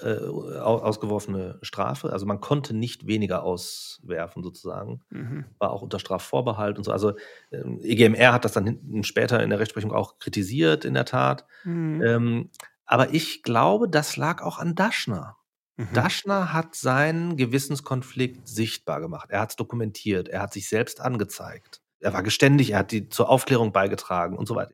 äh, 0.00 0.14
au- 0.26 0.78
ausgeworfene 0.78 1.58
Strafe. 1.62 2.12
Also 2.12 2.26
man 2.26 2.40
konnte 2.40 2.74
nicht 2.74 3.06
weniger 3.06 3.42
auswerfen 3.42 4.42
sozusagen. 4.42 5.00
Mhm. 5.10 5.44
War 5.58 5.70
auch 5.72 5.82
unter 5.82 5.98
Strafvorbehalt 5.98 6.78
und 6.78 6.84
so. 6.84 6.92
Also 6.92 7.14
ähm, 7.52 7.80
EGMR 7.82 8.32
hat 8.32 8.44
das 8.44 8.52
dann 8.52 8.66
hinten 8.66 9.02
später 9.04 9.42
in 9.42 9.50
der 9.50 9.58
Rechtsprechung 9.58 9.92
auch 9.92 10.18
kritisiert, 10.18 10.84
in 10.84 10.94
der 10.94 11.04
Tat. 11.06 11.44
Mhm. 11.64 12.02
Ähm, 12.02 12.50
aber 12.86 13.12
ich 13.14 13.42
glaube, 13.42 13.88
das 13.88 14.16
lag 14.16 14.42
auch 14.42 14.58
an 14.58 14.74
Daschner. 14.74 15.36
Mhm. 15.76 15.88
Daschner 15.92 16.52
hat 16.52 16.74
seinen 16.74 17.36
Gewissenskonflikt 17.36 18.46
sichtbar 18.48 19.00
gemacht. 19.00 19.30
Er 19.30 19.40
hat 19.40 19.50
es 19.50 19.56
dokumentiert. 19.56 20.28
Er 20.28 20.42
hat 20.42 20.52
sich 20.52 20.68
selbst 20.68 21.00
angezeigt. 21.00 21.80
Er 22.00 22.12
war 22.12 22.22
geständig. 22.22 22.70
Er 22.70 22.78
hat 22.80 22.92
die 22.92 23.08
zur 23.08 23.28
Aufklärung 23.28 23.72
beigetragen 23.72 24.36
und 24.36 24.46
so 24.46 24.54
weiter. 24.54 24.72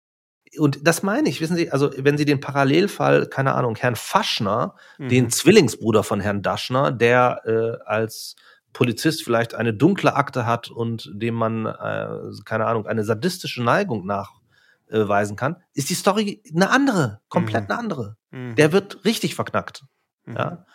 Und 0.59 0.87
das 0.87 1.03
meine 1.03 1.29
ich, 1.29 1.41
wissen 1.41 1.57
Sie, 1.57 1.71
also 1.71 1.91
wenn 1.97 2.17
Sie 2.19 2.25
den 2.25 2.41
Parallelfall, 2.41 3.27
keine 3.27 3.55
Ahnung, 3.55 3.77
Herrn 3.77 3.97
Faschner, 3.97 4.75
Mhm. 4.99 5.09
den 5.09 5.31
Zwillingsbruder 5.31 6.03
von 6.03 6.21
Herrn 6.21 6.43
Daschner, 6.43 6.93
der 6.93 7.43
äh, 7.45 7.85
als 7.85 8.37
Polizist 8.73 9.23
vielleicht 9.25 9.55
eine 9.55 9.73
dunkle 9.73 10.15
Akte 10.15 10.45
hat 10.47 10.71
und 10.71 11.11
dem 11.15 11.35
man, 11.35 11.67
äh, 11.67 12.09
keine 12.45 12.67
Ahnung, 12.67 12.87
eine 12.87 13.05
sadistische 13.05 13.63
Neigung 13.63 14.05
nachweisen 14.07 15.37
kann, 15.37 15.57
ist 15.75 15.89
die 15.91 15.95
Story 15.95 16.43
eine 16.55 16.71
andere, 16.71 17.21
komplett 17.29 17.65
Mhm. 17.65 17.71
eine 17.71 17.79
andere. 17.81 18.17
Mhm. 18.31 18.55
Der 18.57 18.73
wird 18.73 19.05
richtig 19.05 19.35
verknackt. 19.35 19.85
Mhm. 20.25 20.37
Ja. 20.37 20.67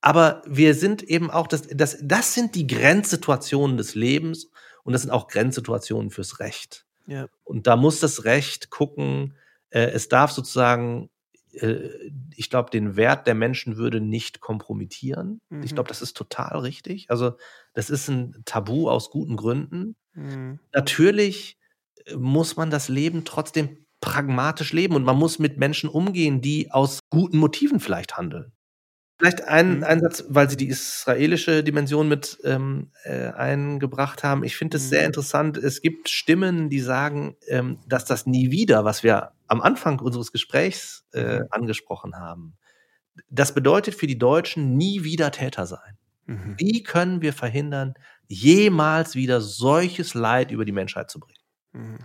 Aber 0.00 0.42
wir 0.46 0.74
sind 0.74 1.02
eben 1.02 1.30
auch, 1.30 1.48
das, 1.48 1.62
das, 1.66 1.98
das 2.00 2.32
sind 2.34 2.54
die 2.54 2.66
Grenzsituationen 2.68 3.76
des 3.76 3.94
Lebens 3.96 4.48
und 4.84 4.92
das 4.92 5.02
sind 5.02 5.10
auch 5.10 5.26
Grenzsituationen 5.26 6.10
fürs 6.10 6.38
Recht. 6.38 6.86
Ja. 7.08 7.26
Und 7.42 7.66
da 7.66 7.76
muss 7.76 8.00
das 8.00 8.24
Recht 8.24 8.70
gucken, 8.70 9.34
äh, 9.70 9.90
es 9.90 10.08
darf 10.08 10.30
sozusagen 10.30 11.10
äh, 11.52 11.88
ich 12.36 12.50
glaube, 12.50 12.70
den 12.70 12.96
Wert 12.96 13.26
der 13.26 13.34
Menschenwürde 13.34 14.00
nicht 14.00 14.40
kompromittieren. 14.40 15.40
Mhm. 15.48 15.62
Ich 15.62 15.74
glaube, 15.74 15.88
das 15.88 16.02
ist 16.02 16.16
total 16.16 16.58
richtig. 16.58 17.10
Also, 17.10 17.36
das 17.74 17.90
ist 17.90 18.08
ein 18.08 18.42
Tabu 18.44 18.88
aus 18.88 19.10
guten 19.10 19.36
Gründen. 19.36 19.96
Mhm. 20.14 20.60
Natürlich 20.72 21.58
äh, 22.04 22.16
muss 22.16 22.56
man 22.56 22.70
das 22.70 22.88
Leben 22.88 23.24
trotzdem 23.24 23.84
pragmatisch 24.00 24.72
leben 24.72 24.94
und 24.94 25.02
man 25.02 25.16
muss 25.16 25.38
mit 25.40 25.58
Menschen 25.58 25.88
umgehen, 25.88 26.40
die 26.40 26.70
aus 26.70 27.00
guten 27.10 27.38
Motiven 27.38 27.80
vielleicht 27.80 28.16
handeln. 28.16 28.52
Vielleicht 29.18 29.42
ein, 29.48 29.78
Mhm. 29.78 29.84
ein 29.84 30.00
Satz, 30.00 30.24
weil 30.28 30.48
Sie 30.48 30.56
die 30.56 30.68
israelische 30.68 31.64
Dimension 31.64 32.08
mit 32.08 32.38
ähm, 32.44 32.92
äh, 33.04 33.28
eingebracht 33.30 34.22
haben. 34.22 34.44
Ich 34.44 34.56
finde 34.56 34.76
es 34.76 34.84
Mhm. 34.84 34.88
sehr 34.90 35.06
interessant. 35.06 35.56
Es 35.58 35.82
gibt 35.82 36.08
Stimmen, 36.08 36.70
die 36.70 36.80
sagen, 36.80 37.36
ähm, 37.48 37.80
dass 37.88 38.04
das 38.04 38.26
nie 38.26 38.50
wieder, 38.52 38.84
was 38.84 39.02
wir 39.02 39.32
am 39.48 39.60
Anfang 39.60 39.98
unseres 40.00 40.30
Gesprächs 40.30 41.04
äh, 41.12 41.40
Mhm. 41.40 41.46
angesprochen 41.50 42.14
haben, 42.16 42.56
das 43.30 43.54
bedeutet 43.54 43.94
für 43.96 44.06
die 44.06 44.18
Deutschen 44.18 44.76
nie 44.76 45.04
wieder 45.04 45.32
Täter 45.32 45.66
sein. 45.66 45.98
Mhm. 46.26 46.54
Wie 46.58 46.82
können 46.84 47.22
wir 47.22 47.32
verhindern, 47.32 47.94
jemals 48.28 49.14
wieder 49.16 49.40
solches 49.40 50.14
Leid 50.14 50.52
über 50.52 50.64
die 50.64 50.72
Menschheit 50.72 51.10
zu 51.10 51.20
bringen? 51.20 51.38
Mhm. 51.72 51.98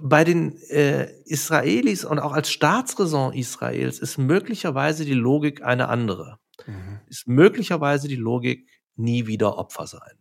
Bei 0.00 0.24
den 0.24 0.56
äh, 0.70 1.12
Israelis 1.24 2.04
und 2.04 2.18
auch 2.18 2.32
als 2.32 2.50
Staatsräson 2.50 3.34
Israels 3.34 3.98
ist 3.98 4.16
möglicherweise 4.16 5.04
die 5.04 5.12
Logik 5.14 5.62
eine 5.62 5.88
andere. 5.88 6.38
Mhm. 6.66 7.00
Ist 7.06 7.28
möglicherweise 7.28 8.08
die 8.08 8.16
Logik 8.16 8.68
nie 8.96 9.26
wieder 9.26 9.58
Opfer 9.58 9.86
sein. 9.86 10.18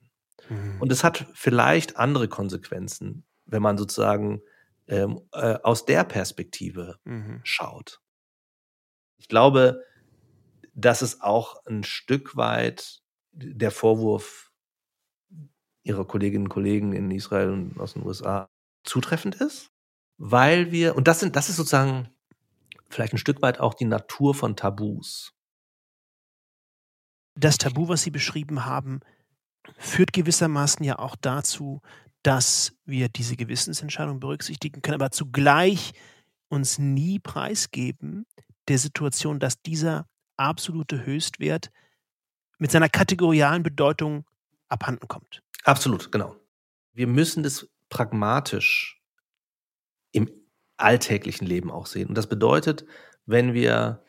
Mhm. 0.49 0.81
Und 0.81 0.91
es 0.91 1.03
hat 1.03 1.25
vielleicht 1.33 1.97
andere 1.97 2.27
Konsequenzen, 2.27 3.23
wenn 3.45 3.61
man 3.61 3.77
sozusagen 3.77 4.41
ähm, 4.87 5.21
äh, 5.31 5.57
aus 5.63 5.85
der 5.85 6.03
Perspektive 6.03 6.97
Mhm. 7.05 7.39
schaut. 7.43 8.01
Ich 9.17 9.27
glaube, 9.29 9.83
dass 10.73 11.01
es 11.01 11.21
auch 11.21 11.65
ein 11.65 11.83
Stück 11.83 12.35
weit 12.35 13.01
der 13.31 13.71
Vorwurf 13.71 14.51
ihrer 15.83 16.05
Kolleginnen 16.05 16.45
und 16.45 16.49
Kollegen 16.49 16.93
in 16.93 17.09
Israel 17.11 17.49
und 17.49 17.79
aus 17.79 17.93
den 17.93 18.05
USA 18.05 18.50
zutreffend 18.83 19.35
ist, 19.35 19.71
weil 20.17 20.71
wir, 20.71 20.95
und 20.95 21.07
das 21.07 21.19
sind, 21.19 21.35
das 21.35 21.49
ist 21.49 21.57
sozusagen 21.57 22.09
vielleicht 22.89 23.13
ein 23.13 23.17
Stück 23.17 23.41
weit 23.41 23.59
auch 23.59 23.73
die 23.73 23.85
Natur 23.85 24.35
von 24.35 24.55
Tabus. 24.55 25.33
das 27.35 27.57
Tabu, 27.57 27.87
was 27.87 28.03
Sie 28.03 28.11
beschrieben 28.11 28.65
haben, 28.65 28.99
führt 29.77 30.13
gewissermaßen 30.13 30.83
ja 30.83 30.99
auch 30.99 31.15
dazu, 31.15 31.81
dass 32.23 32.73
wir 32.85 33.09
diese 33.09 33.35
Gewissensentscheidung 33.35 34.19
berücksichtigen 34.19 34.81
können, 34.81 35.01
aber 35.01 35.11
zugleich 35.11 35.93
uns 36.49 36.77
nie 36.77 37.19
preisgeben 37.19 38.25
der 38.67 38.77
Situation, 38.77 39.39
dass 39.39 39.61
dieser 39.61 40.07
absolute 40.37 41.05
Höchstwert 41.05 41.71
mit 42.57 42.71
seiner 42.71 42.89
kategorialen 42.89 43.63
Bedeutung 43.63 44.25
abhanden 44.67 45.07
kommt. 45.07 45.41
Absolut, 45.63 46.11
genau. 46.11 46.35
Wir 46.93 47.07
müssen 47.07 47.43
das 47.43 47.67
pragmatisch 47.91 48.99
im 50.11 50.31
alltäglichen 50.77 51.45
Leben 51.45 51.69
auch 51.69 51.85
sehen. 51.85 52.09
Und 52.09 52.15
das 52.17 52.27
bedeutet, 52.27 52.85
wenn 53.27 53.53
wir 53.53 54.03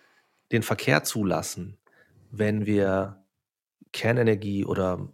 den 0.52 0.62
Verkehr 0.62 1.04
zulassen, 1.04 1.78
wenn 2.30 2.64
wir 2.64 3.22
Kernenergie 3.92 4.64
oder 4.64 5.12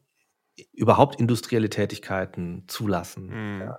überhaupt 0.72 1.18
industrielle 1.18 1.68
Tätigkeiten 1.68 2.64
zulassen, 2.68 3.26
Mhm. 3.56 3.60
ja, 3.62 3.78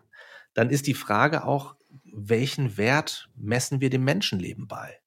dann 0.54 0.70
ist 0.70 0.88
die 0.88 0.94
Frage 0.94 1.46
auch, 1.46 1.76
welchen 2.04 2.78
Wert 2.78 3.30
messen 3.36 3.80
wir 3.80 3.90
dem 3.90 4.04
Menschenleben 4.04 4.68
bei? 4.68 5.00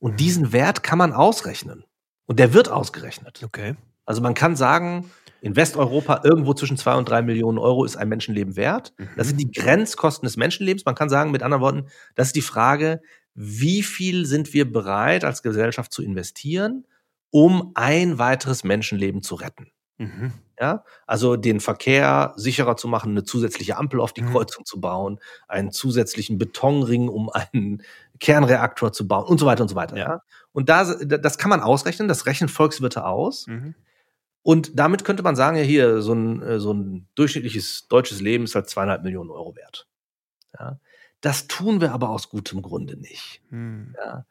Und 0.00 0.12
Mhm. 0.12 0.16
diesen 0.16 0.52
Wert 0.52 0.82
kann 0.82 0.98
man 0.98 1.12
ausrechnen. 1.12 1.84
Und 2.26 2.40
der 2.40 2.52
wird 2.52 2.68
ausgerechnet. 2.68 3.42
Okay. 3.44 3.76
Also 4.08 4.22
man 4.22 4.32
kann 4.32 4.56
sagen, 4.56 5.10
in 5.42 5.54
Westeuropa 5.54 6.22
irgendwo 6.24 6.54
zwischen 6.54 6.78
zwei 6.78 6.94
und 6.94 7.06
drei 7.10 7.20
Millionen 7.20 7.58
Euro 7.58 7.84
ist 7.84 7.96
ein 7.96 8.08
Menschenleben 8.08 8.56
wert. 8.56 8.94
Das 9.18 9.28
sind 9.28 9.36
die 9.38 9.52
Grenzkosten 9.52 10.26
des 10.26 10.38
Menschenlebens. 10.38 10.86
Man 10.86 10.94
kann 10.94 11.10
sagen, 11.10 11.30
mit 11.30 11.42
anderen 11.42 11.62
Worten, 11.62 11.86
das 12.14 12.28
ist 12.28 12.36
die 12.36 12.40
Frage, 12.42 13.02
wie 13.34 13.82
viel 13.82 14.24
sind 14.24 14.54
wir 14.54 14.72
bereit 14.72 15.24
als 15.24 15.42
Gesellschaft 15.42 15.92
zu 15.92 16.02
investieren, 16.02 16.86
um 17.30 17.72
ein 17.74 18.18
weiteres 18.18 18.64
Menschenleben 18.64 19.22
zu 19.22 19.34
retten? 19.34 19.70
Mhm. 19.98 20.32
Ja, 20.58 20.84
also 21.06 21.36
den 21.36 21.60
Verkehr 21.60 22.32
sicherer 22.36 22.76
zu 22.76 22.88
machen, 22.88 23.10
eine 23.10 23.24
zusätzliche 23.24 23.76
Ampel 23.76 24.00
auf 24.00 24.14
die 24.14 24.22
Mhm. 24.22 24.30
Kreuzung 24.32 24.64
zu 24.64 24.80
bauen, 24.80 25.20
einen 25.48 25.70
zusätzlichen 25.70 26.38
Betonring, 26.38 27.08
um 27.08 27.28
einen 27.28 27.82
Kernreaktor 28.20 28.92
zu 28.92 29.06
bauen 29.06 29.26
und 29.26 29.38
so 29.38 29.44
weiter 29.44 29.62
und 29.62 29.68
so 29.68 29.76
weiter. 29.76 29.96
Ja. 29.98 30.08
Ja. 30.08 30.22
Und 30.52 30.70
da, 30.70 30.94
das 30.94 31.36
kann 31.36 31.50
man 31.50 31.60
ausrechnen, 31.60 32.08
das 32.08 32.24
rechnen 32.24 32.48
Volkswirte 32.48 33.04
aus. 33.04 33.46
Mhm. 33.46 33.74
Und 34.42 34.78
damit 34.78 35.04
könnte 35.04 35.22
man 35.22 35.36
sagen, 35.36 35.56
ja, 35.56 35.62
hier, 35.62 36.00
so 36.00 36.14
ein, 36.14 36.42
äh, 36.42 36.60
so 36.60 36.72
ein 36.72 37.08
durchschnittliches 37.14 37.88
deutsches 37.88 38.20
Leben 38.20 38.44
ist 38.44 38.54
halt 38.54 38.68
zweieinhalb 38.68 39.02
Millionen 39.02 39.30
Euro 39.30 39.56
wert. 39.56 39.86
Ja. 40.58 40.80
Das 41.20 41.48
tun 41.48 41.80
wir 41.80 41.92
aber 41.92 42.10
aus 42.10 42.30
gutem 42.30 42.62
Grunde 42.62 42.96
nicht. 42.96 43.42
Mhm. 43.50 43.94
Ja. 43.98 44.26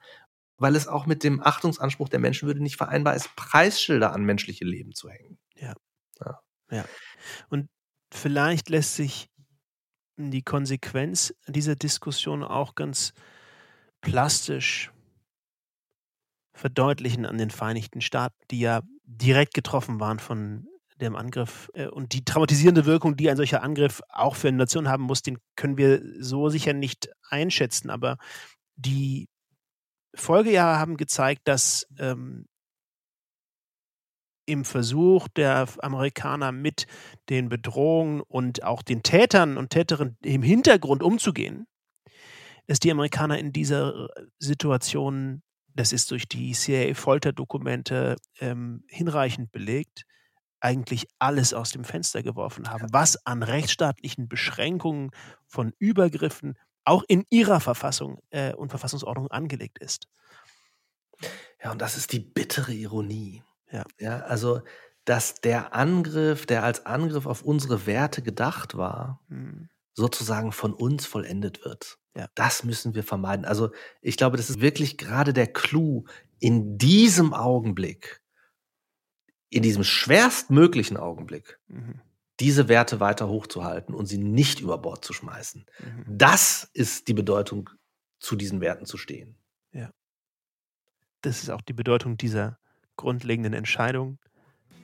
Weil 0.58 0.76
es 0.76 0.88
auch 0.88 1.06
mit 1.06 1.24
dem 1.24 1.42
Achtungsanspruch 1.42 2.10
der 2.10 2.20
Menschenwürde 2.20 2.64
nicht 2.64 2.78
vereinbar 2.78 3.16
ist, 3.16 3.36
Preisschilder 3.36 4.14
an 4.14 4.24
menschliche 4.24 4.66
Leben 4.66 4.94
zu 4.94 5.10
hängen. 5.10 5.38
Und 7.50 7.70
vielleicht 8.12 8.70
lässt 8.70 8.96
sich 8.96 9.30
die 10.18 10.42
Konsequenz 10.42 11.34
dieser 11.48 11.76
Diskussion 11.76 12.44
auch 12.44 12.74
ganz 12.74 13.14
plastisch 14.02 14.92
verdeutlichen 16.54 17.26
an 17.26 17.38
den 17.38 17.52
Vereinigten 17.52 18.02
Staaten, 18.02 18.36
die 18.50 18.60
ja 18.60 18.82
direkt 19.08 19.54
getroffen 19.54 20.00
waren 20.00 20.20
von 20.20 20.68
dem 21.02 21.16
Angriff. 21.16 21.70
Äh, 21.74 21.88
Und 21.88 22.14
die 22.14 22.26
traumatisierende 22.26 22.86
Wirkung, 22.86 23.16
die 23.16 23.30
ein 23.30 23.38
solcher 23.38 23.64
Angriff 23.64 24.02
auch 24.10 24.36
für 24.36 24.50
eine 24.50 24.58
Nation 24.58 24.88
haben 24.88 25.04
muss, 25.04 25.22
den 25.22 25.40
können 25.56 25.78
wir 25.78 26.02
so 26.20 26.50
sicher 26.50 26.74
nicht 26.74 27.10
einschätzen. 27.30 27.90
Aber 27.90 28.18
die 28.76 29.28
Folgejahre 30.16 30.80
haben 30.80 30.98
gezeigt, 30.98 31.48
dass 31.48 31.88
ähm, 31.98 32.46
im 34.48 34.64
Versuch 34.66 35.28
der 35.28 35.68
Amerikaner 35.80 36.52
mit 36.52 36.88
den 37.30 37.50
Bedrohungen 37.50 38.22
und 38.22 38.64
auch 38.64 38.82
den 38.82 39.04
Tätern 39.04 39.58
und 39.58 39.70
Täterinnen 39.70 40.18
im 40.24 40.42
Hintergrund 40.42 41.04
umzugehen, 41.04 41.68
dass 42.66 42.80
die 42.80 42.92
Amerikaner 42.92 43.38
in 43.40 43.52
dieser 43.52 44.10
Situation, 44.40 45.42
das 45.78 45.94
ist 45.94 46.12
durch 46.12 46.28
die 46.28 46.54
CIA-Folterdokumente 46.54 48.18
ähm, 48.40 48.84
hinreichend 48.88 49.52
belegt, 49.52 50.04
eigentlich 50.60 51.08
alles 51.20 51.54
aus 51.54 51.72
dem 51.72 51.84
Fenster 51.84 52.24
geworfen 52.24 52.70
haben, 52.70 52.88
was 52.92 53.26
an 53.26 53.44
rechtsstaatlichen 53.44 54.28
Beschränkungen 54.28 55.12
von 55.46 55.74
Übergriffen 55.80 56.58
auch 56.84 57.04
in 57.08 57.26
ihrer 57.30 57.60
Verfassung 57.60 58.20
äh, 58.32 58.54
und 58.54 58.70
Verfassungsordnung 58.70 59.30
angelegt 59.30 59.78
ist. 59.80 60.08
Ja, 61.64 61.72
und 61.72 61.82
das 61.82 61.98
ist 61.98 62.12
die 62.14 62.20
bittere 62.20 62.74
Ironie. 62.74 63.44
Ja. 63.72 63.84
Ja, 64.00 64.20
also, 64.22 64.62
dass 65.06 65.36
der 65.36 65.74
Angriff, 65.74 66.46
der 66.46 66.64
als 66.64 66.86
Angriff 66.86 67.26
auf 67.26 67.42
unsere 67.44 67.86
Werte 67.86 68.22
gedacht 68.22 68.78
war, 68.78 69.22
Hm. 69.30 69.70
sozusagen 69.94 70.52
von 70.52 70.74
uns 70.74 71.06
vollendet 71.06 71.66
wird. 71.66 71.98
Ja. 72.18 72.28
Das 72.36 72.64
müssen 72.64 72.96
wir 72.96 73.04
vermeiden. 73.04 73.46
Also, 73.46 73.72
ich 74.02 74.18
glaube, 74.18 74.38
das 74.38 74.50
ist 74.50 74.60
wirklich 74.60 74.98
gerade 74.98 75.34
der 75.34 75.48
Clou 75.48 76.06
in 76.40 76.78
diesem 76.78 77.34
Augenblick, 77.34 78.22
in 79.50 79.62
diesem 79.64 79.84
schwerstmöglichen 79.84 80.98
Augenblick, 80.98 81.60
Mhm. 81.68 82.02
diese 82.40 82.68
Werte 82.68 83.00
weiter 83.00 83.28
hochzuhalten 83.30 83.94
und 83.96 84.08
sie 84.08 84.18
nicht 84.18 84.60
über 84.60 84.78
Bord 84.78 85.06
zu 85.06 85.14
schmeißen. 85.14 85.66
Mhm. 85.80 86.06
Das 86.18 86.70
ist 86.74 87.08
die 87.08 87.14
Bedeutung, 87.14 87.70
zu 88.20 88.36
diesen 88.36 88.62
Werten 88.62 88.86
zu 88.86 88.98
stehen. 88.98 89.38
Das 91.22 91.42
ist 91.42 91.50
auch 91.50 91.62
die 91.62 91.74
Bedeutung 91.74 92.16
dieser 92.16 92.60
grundlegenden 92.96 93.54
Entscheidung. 93.54 94.20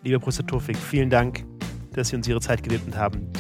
Lieber 0.04 0.20
Professor 0.20 0.46
Tofik, 0.46 0.76
vielen 0.78 1.12
Dank, 1.12 1.46
dass 1.94 2.10
Sie 2.10 2.16
uns 2.16 2.28
Ihre 2.28 2.42
Zeit 2.42 2.64
gewidmet 2.64 2.96
haben, 2.98 3.32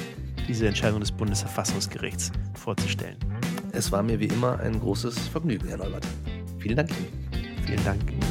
diese 0.47 0.67
Entscheidung 0.67 0.99
des 0.99 1.11
Bundesverfassungsgerichts 1.11 2.31
vorzustellen. 2.53 3.17
Es 3.75 3.91
war 3.91 4.03
mir 4.03 4.19
wie 4.19 4.27
immer 4.27 4.59
ein 4.59 4.79
großes 4.79 5.17
Vergnügen, 5.29 5.67
Herr 5.67 5.77
Neubert. 5.77 6.05
Vielen 6.59 6.77
Dank. 6.77 6.91
Vielen 7.65 7.83
Dank. 7.83 8.22